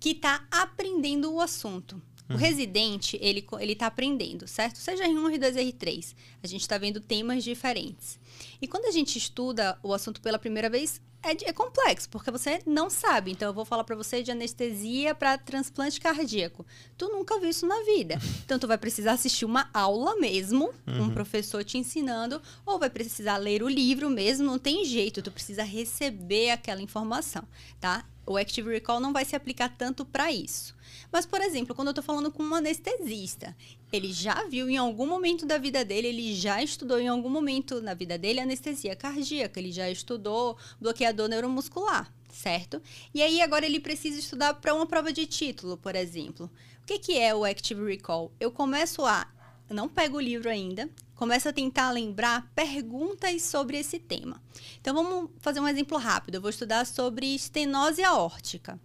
[0.00, 2.02] que está aprendendo o assunto.
[2.28, 2.38] O uhum.
[2.38, 4.78] residente, ele, ele tá aprendendo, certo?
[4.78, 6.14] Seja R1, R2, R3.
[6.42, 8.18] A gente está vendo temas diferentes.
[8.60, 12.60] E quando a gente estuda o assunto pela primeira vez, é, é, complexo, porque você
[12.66, 13.30] não sabe.
[13.30, 16.66] Então, eu vou falar para você de anestesia para transplante cardíaco.
[16.98, 18.18] Tu nunca viu isso na vida.
[18.44, 21.04] Então, tu vai precisar assistir uma aula mesmo, uhum.
[21.04, 25.22] um professor te ensinando, ou vai precisar ler o livro mesmo, não tem jeito.
[25.22, 27.44] Tu precisa receber aquela informação,
[27.80, 28.04] tá?
[28.26, 30.74] O Active Recall não vai se aplicar tanto para isso.
[31.12, 33.54] Mas, por exemplo, quando eu estou falando com um anestesista,
[33.92, 37.82] ele já viu em algum momento da vida dele, ele já estudou em algum momento
[37.82, 42.80] na vida dele anestesia cardíaca, ele já estudou bloqueador neuromuscular, certo?
[43.12, 46.50] E aí agora ele precisa estudar para uma prova de título, por exemplo.
[46.82, 48.32] O que, que é o Active Recall?
[48.40, 49.28] Eu começo a.
[49.68, 54.42] Não pego o livro ainda, começo a tentar lembrar perguntas sobre esse tema.
[54.80, 56.36] Então vamos fazer um exemplo rápido.
[56.36, 58.78] Eu vou estudar sobre estenose aórtica.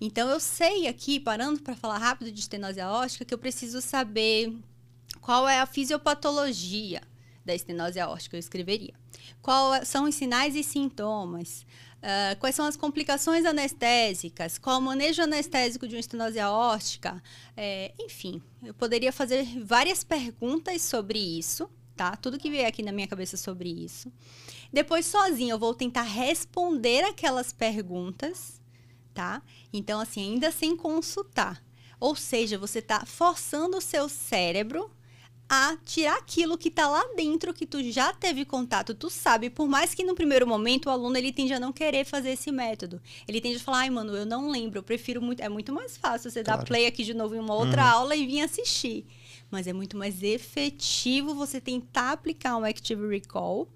[0.00, 4.52] Então eu sei aqui, parando para falar rápido de estenose aórtica, que eu preciso saber
[5.20, 7.00] qual é a fisiopatologia
[7.44, 8.94] da estenose aórtica, eu escreveria.
[9.40, 11.64] Quais são os sinais e sintomas?
[11.96, 14.58] Uh, quais são as complicações anestésicas?
[14.58, 17.22] Qual o manejo anestésico de uma estenose aórtica?
[17.56, 22.14] É, enfim, eu poderia fazer várias perguntas sobre isso, tá?
[22.16, 24.12] Tudo que vier aqui na minha cabeça sobre isso.
[24.72, 28.60] Depois, sozinha, eu vou tentar responder aquelas perguntas
[29.16, 29.42] tá?
[29.72, 31.64] Então, assim, ainda sem consultar.
[31.98, 34.90] Ou seja, você está forçando o seu cérebro
[35.48, 39.68] a tirar aquilo que está lá dentro, que tu já teve contato, tu sabe, por
[39.68, 43.00] mais que no primeiro momento o aluno ele tende a não querer fazer esse método.
[43.26, 45.40] Ele tende a falar, ai, mano, eu não lembro, eu prefiro muito.
[45.40, 46.60] É muito mais fácil você claro.
[46.60, 47.90] dar play aqui de novo em uma outra uhum.
[47.90, 49.06] aula e vir assistir.
[49.50, 53.66] Mas é muito mais efetivo você tentar aplicar um Active Recall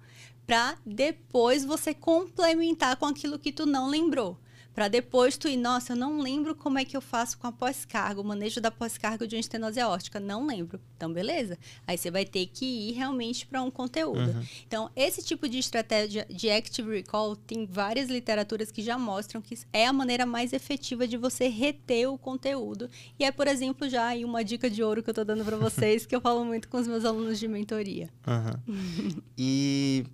[0.45, 4.37] para depois você complementar com aquilo que tu não lembrou
[4.73, 7.51] para depois tu ir, nossa, eu não lembro como é que eu faço com a
[7.51, 10.79] pós-carga, o manejo da pós-carga de uma estenose aórtica, não lembro.
[10.95, 11.57] Então, beleza.
[11.85, 14.31] Aí você vai ter que ir realmente para um conteúdo.
[14.31, 14.43] Uhum.
[14.65, 19.57] Então, esse tipo de estratégia de Active Recall tem várias literaturas que já mostram que
[19.73, 22.89] é a maneira mais efetiva de você reter o conteúdo.
[23.19, 25.57] E é, por exemplo, já aí uma dica de ouro que eu estou dando para
[25.57, 28.09] vocês, que eu falo muito com os meus alunos de mentoria.
[28.25, 29.21] Uhum.
[29.37, 30.05] e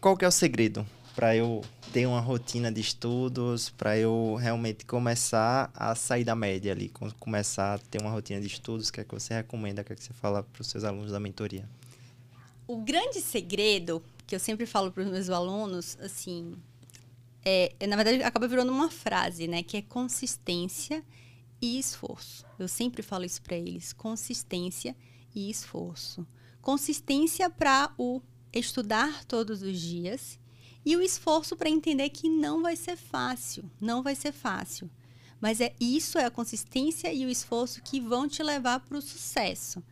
[0.00, 0.84] qual que é o segredo
[1.14, 6.72] para eu ter uma rotina de estudos, para eu realmente começar a sair da média
[6.72, 9.84] ali, começar a ter uma rotina de estudos, o que é que você recomenda, o
[9.84, 11.68] que é que você fala para os seus alunos da mentoria?
[12.66, 16.56] O grande segredo que eu sempre falo para os meus alunos, assim,
[17.44, 21.04] é, é, na verdade acaba virando uma frase, né, que é consistência
[21.60, 22.46] e esforço.
[22.58, 24.96] Eu sempre falo isso para eles, consistência
[25.34, 26.26] e esforço.
[26.62, 30.38] Consistência para o estudar todos os dias
[30.84, 34.90] e o esforço para entender que não vai ser fácil, não vai ser fácil.
[35.40, 39.02] Mas é isso é a consistência e o esforço que vão te levar para o
[39.02, 39.82] sucesso,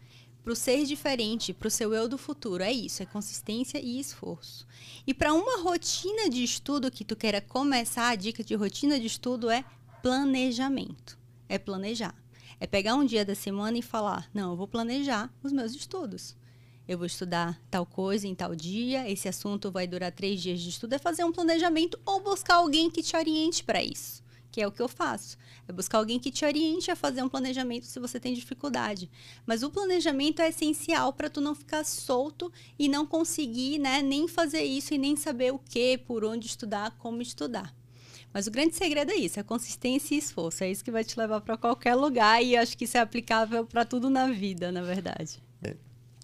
[0.44, 2.62] para o ser diferente, para o seu eu do futuro.
[2.62, 4.66] É isso, é consistência e esforço.
[5.06, 9.06] E para uma rotina de estudo que tu queira começar, a dica de rotina de
[9.06, 9.64] estudo é
[10.02, 11.18] planejamento.
[11.48, 12.14] É planejar.
[12.60, 16.36] É pegar um dia da semana e falar: "Não, eu vou planejar os meus estudos"
[16.90, 20.70] eu vou estudar tal coisa em tal dia, esse assunto vai durar três dias de
[20.70, 24.66] estudo, é fazer um planejamento ou buscar alguém que te oriente para isso, que é
[24.66, 25.38] o que eu faço.
[25.68, 29.08] É buscar alguém que te oriente a fazer um planejamento se você tem dificuldade.
[29.46, 34.26] Mas o planejamento é essencial para tu não ficar solto e não conseguir, né, nem
[34.26, 37.72] fazer isso e nem saber o que, por onde estudar, como estudar.
[38.34, 40.64] Mas o grande segredo é isso, é consistência e esforço.
[40.64, 43.64] É isso que vai te levar para qualquer lugar e acho que isso é aplicável
[43.64, 45.40] para tudo na vida, na verdade.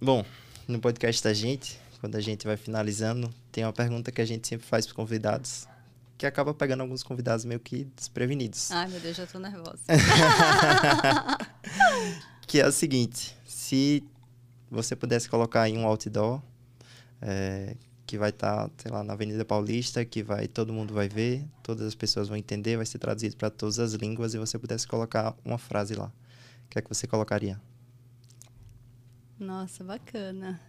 [0.00, 0.24] Bom,
[0.66, 4.48] no podcast da gente, quando a gente vai finalizando, tem uma pergunta que a gente
[4.48, 5.66] sempre faz para os convidados,
[6.18, 8.70] que acaba pegando alguns convidados meio que desprevenidos.
[8.70, 9.78] Ai, meu Deus, já tô nervosa.
[12.46, 14.04] que é o seguinte, se
[14.70, 16.42] você pudesse colocar em um outdoor
[17.22, 21.08] é, que vai estar, tá, sei lá, na Avenida Paulista, que vai todo mundo vai
[21.08, 24.58] ver, todas as pessoas vão entender, vai ser traduzido para todas as línguas e você
[24.58, 27.60] pudesse colocar uma frase lá, o que é que você colocaria?
[29.38, 30.60] Nossa, bacana.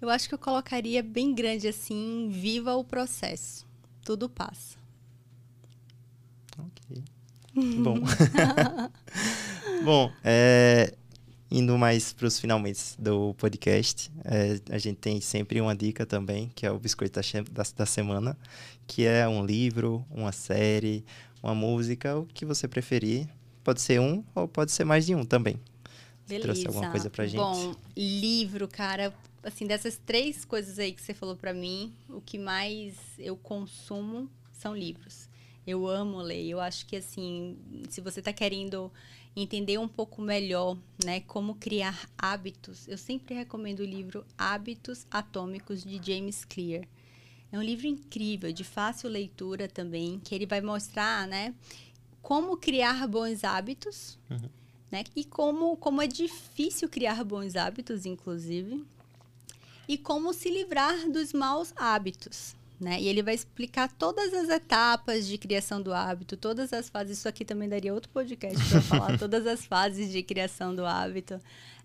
[0.00, 3.66] Eu acho que eu colocaria bem grande assim, viva o processo.
[4.02, 4.78] Tudo passa.
[6.58, 7.04] Ok.
[7.82, 7.96] Bom.
[9.84, 10.94] Bom, é,
[11.50, 16.50] indo mais para os finalmente do podcast, é, a gente tem sempre uma dica também,
[16.54, 18.38] que é o Biscoito da, da Semana,
[18.86, 21.04] que é um livro, uma série,
[21.42, 23.28] uma música, o que você preferir.
[23.62, 25.60] Pode ser um ou pode ser mais de um também.
[26.30, 26.52] Beleza.
[26.52, 27.36] Trouxe alguma coisa pra gente?
[27.36, 29.12] Bom, livro, cara,
[29.42, 34.30] assim, dessas três coisas aí que você falou para mim, o que mais eu consumo
[34.52, 35.28] são livros.
[35.66, 36.46] Eu amo ler.
[36.46, 37.58] Eu acho que assim,
[37.88, 38.92] se você está querendo
[39.34, 45.82] entender um pouco melhor, né, como criar hábitos, eu sempre recomendo o livro Hábitos Atômicos
[45.84, 46.84] de James Clear.
[47.52, 51.54] É um livro incrível, de fácil leitura também, que ele vai mostrar, né,
[52.22, 54.48] como criar bons hábitos, uhum.
[54.90, 58.84] Né, e como, como é difícil criar bons hábitos, inclusive,
[59.88, 62.54] e como se livrar dos maus hábitos.
[62.80, 63.00] Né?
[63.00, 67.18] E ele vai explicar todas as etapas de criação do hábito, todas as fases.
[67.18, 71.38] Isso aqui também daria outro podcast para falar todas as fases de criação do hábito.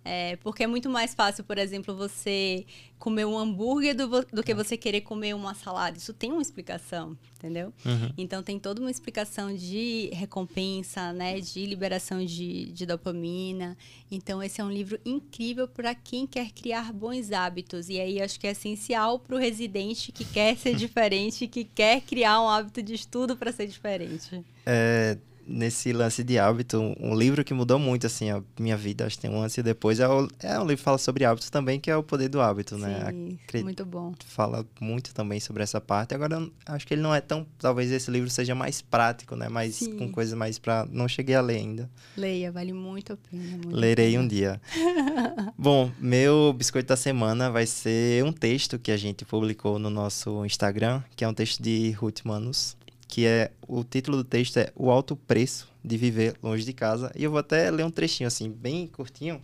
[0.07, 2.63] É, porque é muito mais fácil, por exemplo, você
[2.99, 5.97] comer um hambúrguer do, do que você querer comer uma salada.
[5.97, 7.73] Isso tem uma explicação, entendeu?
[7.83, 8.13] Uhum.
[8.15, 11.39] Então tem toda uma explicação de recompensa, né?
[11.39, 13.75] De liberação de, de dopamina.
[14.11, 17.89] Então esse é um livro incrível para quem quer criar bons hábitos.
[17.89, 22.01] E aí acho que é essencial para o residente que quer ser diferente, que quer
[22.01, 24.45] criar um hábito de estudo para ser diferente.
[24.67, 25.17] É,
[25.47, 29.21] nesse lance de hábito, um livro que mudou muito, assim, a minha vida, acho que
[29.21, 31.79] tem um antes e depois, é, o, é um livro que fala sobre hábitos também,
[31.79, 33.11] que é o poder do hábito, né?
[33.11, 33.63] Sim, Acred...
[33.63, 34.13] muito bom.
[34.25, 36.13] Fala muito também sobre essa parte.
[36.13, 39.47] Agora, acho que ele não é tão, talvez esse livro seja mais prático, né?
[39.49, 39.97] Mais, Sim.
[39.97, 41.89] com coisas mais para não cheguei a ler ainda.
[42.17, 43.43] Leia, vale muito a pena.
[43.51, 44.23] Muito Lerei pena.
[44.23, 44.61] um dia.
[45.57, 50.45] bom, meu biscoito da semana vai ser um texto que a gente publicou no nosso
[50.45, 52.75] Instagram, que é um texto de Ruth Manus
[53.15, 57.09] que é o título do texto é O Alto Preço de Viver Longe de Casa.
[57.15, 59.41] E eu vou até ler um trechinho assim, bem curtinho,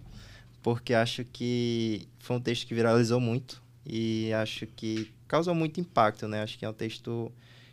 [0.61, 6.27] porque acho que foi um texto que viralizou muito e acho que causou muito impacto,
[6.27, 6.43] né?
[6.43, 7.31] Acho que é um texto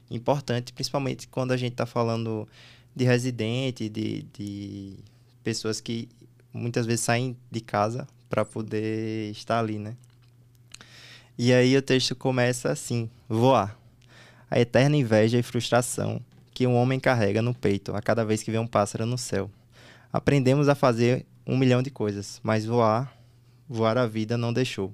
[0.09, 2.46] importante, principalmente quando a gente está falando
[2.94, 4.99] de residente, de, de
[5.42, 6.09] pessoas que
[6.53, 9.96] muitas vezes saem de casa para poder estar ali, né?
[11.36, 13.76] E aí o texto começa assim: voar
[14.51, 16.20] a eterna inveja e frustração
[16.53, 19.51] que um homem carrega no peito a cada vez que vê um pássaro no céu.
[20.12, 23.16] Aprendemos a fazer um milhão de coisas, mas voar,
[23.68, 24.92] voar a vida não deixou.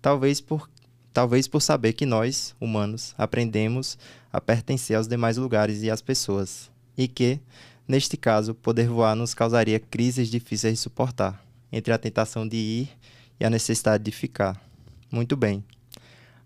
[0.00, 0.70] Talvez por,
[1.12, 3.98] talvez por saber que nós, humanos, aprendemos
[4.32, 7.40] a pertencer aos demais lugares e às pessoas, e que,
[7.86, 12.88] neste caso, poder voar nos causaria crises difíceis de suportar, entre a tentação de ir
[13.38, 14.60] e a necessidade de ficar.
[15.10, 15.64] Muito bem.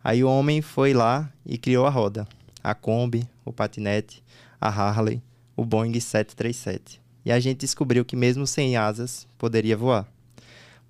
[0.05, 2.27] Aí o homem foi lá e criou a roda,
[2.63, 4.23] a Kombi, o patinete,
[4.61, 5.23] a Harley,
[5.57, 7.01] o Boeing 737.
[7.25, 10.09] E a gente descobriu que mesmo sem asas poderia voar.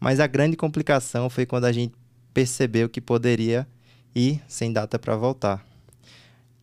[0.00, 1.94] Mas a grande complicação foi quando a gente
[2.32, 3.66] percebeu que poderia
[4.14, 5.62] ir sem data para voltar.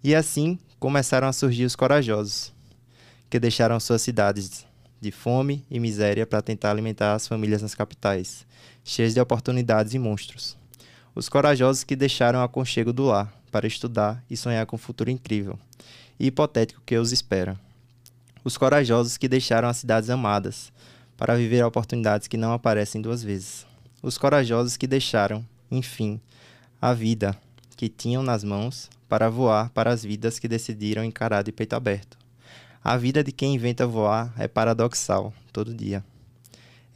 [0.04, 2.52] E assim começaram a surgir os corajosos,
[3.30, 4.66] que deixaram suas cidades
[5.00, 8.46] de fome e miséria para tentar alimentar as famílias nas capitais,
[8.84, 10.59] cheias de oportunidades e monstros
[11.16, 15.10] os corajosos que deixaram o aconchego do lar para estudar e sonhar com um futuro
[15.10, 15.58] incrível
[16.20, 17.60] e hipotético que os espera.
[18.44, 20.72] Os corajosos que deixaram as cidades amadas
[21.18, 23.66] para viver oportunidades que não aparecem duas vezes.
[24.02, 26.22] Os corajosos que deixaram, enfim,
[26.82, 27.36] a vida
[27.76, 32.18] que tinham nas mãos para voar para as vidas que decidiram encarar de peito aberto.
[32.84, 36.04] A vida de quem inventa voar é paradoxal, todo dia.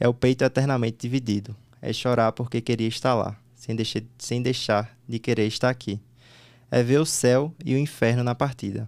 [0.00, 1.54] É o peito eternamente dividido.
[1.82, 5.98] É chorar porque queria estar lá sem deixar, sem deixar de querer estar aqui.
[6.70, 8.86] É ver o céu e o inferno na partida,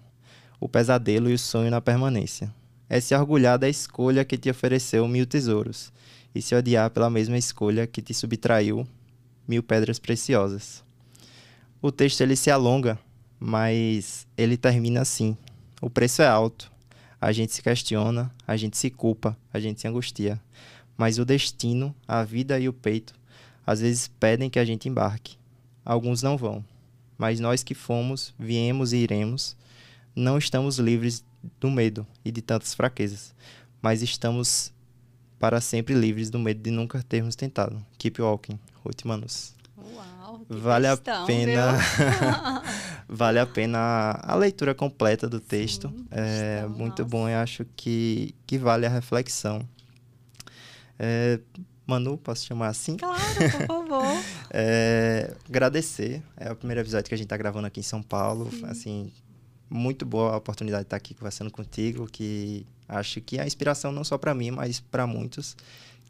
[0.60, 2.54] o pesadelo e o sonho na permanência.
[2.86, 5.90] É se orgulhar da escolha que te ofereceu mil tesouros
[6.34, 8.86] e se odiar pela mesma escolha que te subtraiu
[9.48, 10.84] mil pedras preciosas.
[11.80, 12.98] O texto ele se alonga,
[13.40, 15.38] mas ele termina assim:
[15.80, 16.70] o preço é alto.
[17.18, 20.38] A gente se questiona, a gente se culpa, a gente se angustia.
[20.98, 23.14] Mas o destino, a vida e o peito
[23.66, 25.36] às vezes pedem que a gente embarque.
[25.84, 26.64] Alguns não vão.
[27.18, 29.56] Mas nós que fomos, viemos e iremos,
[30.14, 31.24] não estamos livres
[31.60, 33.34] do medo e de tantas fraquezas,
[33.80, 34.72] mas estamos
[35.38, 37.84] para sempre livres do medo de nunca termos tentado.
[37.98, 39.54] Keep walking, Ruth Manus.
[39.76, 41.78] Uau, vale questão, a pena
[43.08, 47.04] vale a pena a leitura completa do texto Sim, é questão, muito nossa.
[47.04, 49.68] bom eu acho que que vale a reflexão
[50.98, 51.38] é,
[51.86, 52.96] Manu, posso chamar assim?
[52.96, 53.22] Claro,
[53.58, 54.04] por favor.
[54.50, 56.22] é, agradecer.
[56.36, 58.50] É o primeiro episódio que a gente está gravando aqui em São Paulo.
[58.50, 58.64] Sim.
[58.66, 59.12] Assim,
[59.70, 64.04] muito boa a oportunidade de estar aqui conversando contigo, que acho que é inspiração não
[64.04, 65.56] só para mim, mas para muitos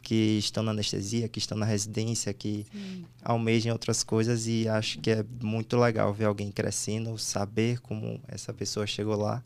[0.03, 3.05] que estão na anestesia, que estão na residência, que Sim.
[3.25, 8.53] almejam outras coisas e acho que é muito legal ver alguém crescendo, saber como essa
[8.55, 9.43] pessoa chegou lá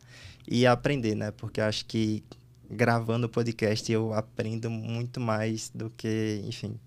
[0.47, 1.31] e aprender, né?
[1.31, 2.23] Porque acho que
[2.71, 6.79] gravando o podcast eu aprendo muito mais do que, enfim,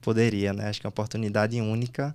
[0.00, 0.68] poderia, né?
[0.68, 2.14] Acho que é uma oportunidade única.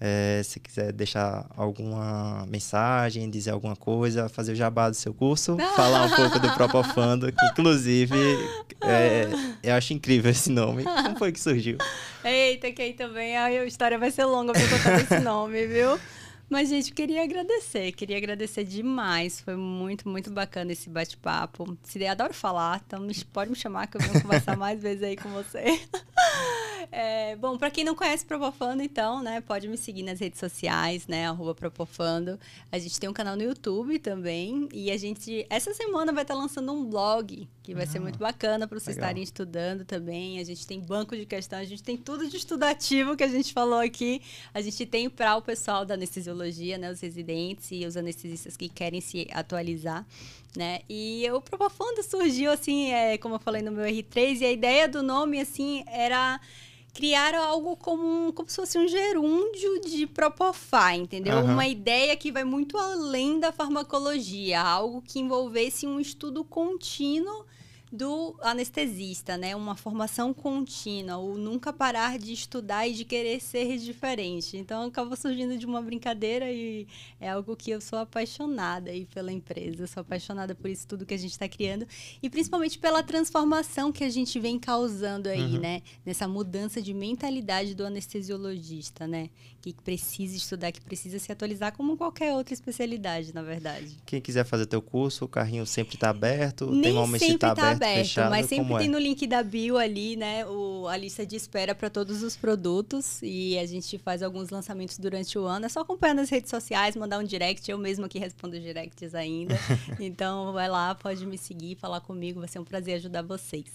[0.00, 5.56] É, se quiser deixar alguma mensagem, dizer alguma coisa, fazer o jabá do seu curso,
[5.74, 8.16] falar um pouco do Propofando, que inclusive
[8.80, 9.26] é,
[9.60, 10.84] eu acho incrível esse nome.
[10.84, 11.78] Como foi que surgiu?
[12.24, 15.98] Eita, que aí também a história vai ser longa pra contar esse nome, viu?
[16.48, 19.40] Mas, gente, queria agradecer, queria agradecer demais.
[19.40, 21.76] Foi muito, muito bacana esse bate-papo.
[21.82, 25.16] Se der, adoro falar, então pode me chamar que eu venho conversar mais vezes aí
[25.16, 25.64] com você.
[26.90, 31.06] É, bom, para quem não conhece Propofando, então, né, pode me seguir nas redes sociais,
[31.06, 32.40] né, arroba Propofando.
[32.72, 36.34] A gente tem um canal no YouTube também e a gente, essa semana vai estar
[36.34, 39.10] lançando um blog que vai ah, ser muito bacana para vocês legal.
[39.10, 40.40] estarem estudando também.
[40.40, 43.52] A gente tem banco de questão, a gente tem tudo de estudativo que a gente
[43.52, 44.22] falou aqui.
[44.54, 48.70] A gente tem para o pessoal da anestesiologia, né, os residentes e os anestesistas que
[48.70, 50.06] querem se atualizar.
[50.56, 50.80] Né?
[50.88, 54.88] E o Propofando surgiu assim, é, como eu falei no meu R3, e a ideia
[54.88, 56.40] do nome assim era
[56.94, 61.36] criar algo como, como se fosse um gerúndio de Propofar, entendeu?
[61.36, 61.52] Uhum.
[61.52, 67.44] Uma ideia que vai muito além da farmacologia, algo que envolvesse um estudo contínuo
[67.92, 69.56] do anestesista, né?
[69.56, 74.56] Uma formação contínua, o nunca parar de estudar e de querer ser diferente.
[74.56, 76.86] Então acabou surgindo de uma brincadeira e
[77.20, 81.06] é algo que eu sou apaixonada aí pela empresa, eu sou apaixonada por isso tudo
[81.06, 81.86] que a gente está criando
[82.22, 85.60] e principalmente pela transformação que a gente vem causando aí, uhum.
[85.60, 85.82] né?
[86.04, 89.30] Nessa mudança de mentalidade do anestesiologista, né?
[89.60, 93.96] Que precisa estudar, que precisa se atualizar como qualquer outra especialidade, na verdade.
[94.06, 97.77] Quem quiser fazer teu curso, o carrinho sempre está aberto, Nem tem que está aberto
[97.78, 98.90] aberto, fechado, mas sempre tem é?
[98.90, 103.20] no link da bio ali, né, o, a lista de espera para todos os produtos
[103.22, 105.66] e a gente faz alguns lançamentos durante o ano.
[105.66, 109.58] É só acompanhar nas redes sociais, mandar um direct, eu mesmo aqui respondo directs ainda.
[109.98, 113.66] então vai lá, pode me seguir, falar comigo, vai ser um prazer ajudar vocês.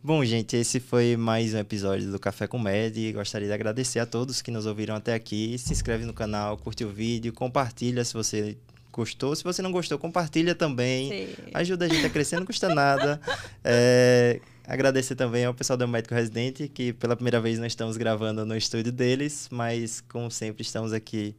[0.00, 3.12] Bom, gente, esse foi mais um episódio do Café com Med.
[3.12, 5.58] Gostaria de agradecer a todos que nos ouviram até aqui.
[5.58, 8.56] Se inscreve no canal, curte o vídeo, compartilha se você
[8.98, 9.34] gostou.
[9.36, 11.08] Se você não gostou, compartilha também.
[11.10, 11.28] Sim.
[11.54, 13.20] Ajuda a gente a crescer, não custa nada.
[13.64, 18.44] É, agradecer também ao pessoal do Médico Residente, que pela primeira vez nós estamos gravando
[18.44, 21.36] no estúdio deles, mas como sempre estamos aqui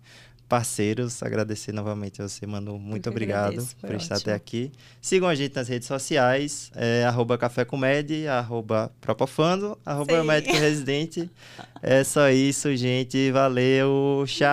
[0.47, 1.21] parceiros.
[1.21, 2.79] Agradecer novamente a você, Manu.
[2.79, 4.71] Muito obrigado agradeço, por estar até aqui.
[4.99, 11.29] Sigam a gente nas redes sociais, é, arroba Café Comédia, arroba Propofando, arroba Médico Residente.
[11.81, 13.31] É só isso, gente.
[13.31, 14.25] Valeu.
[14.27, 14.35] Tchau.
[14.37, 14.43] tchau,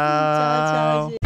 [0.68, 1.25] tchau gente.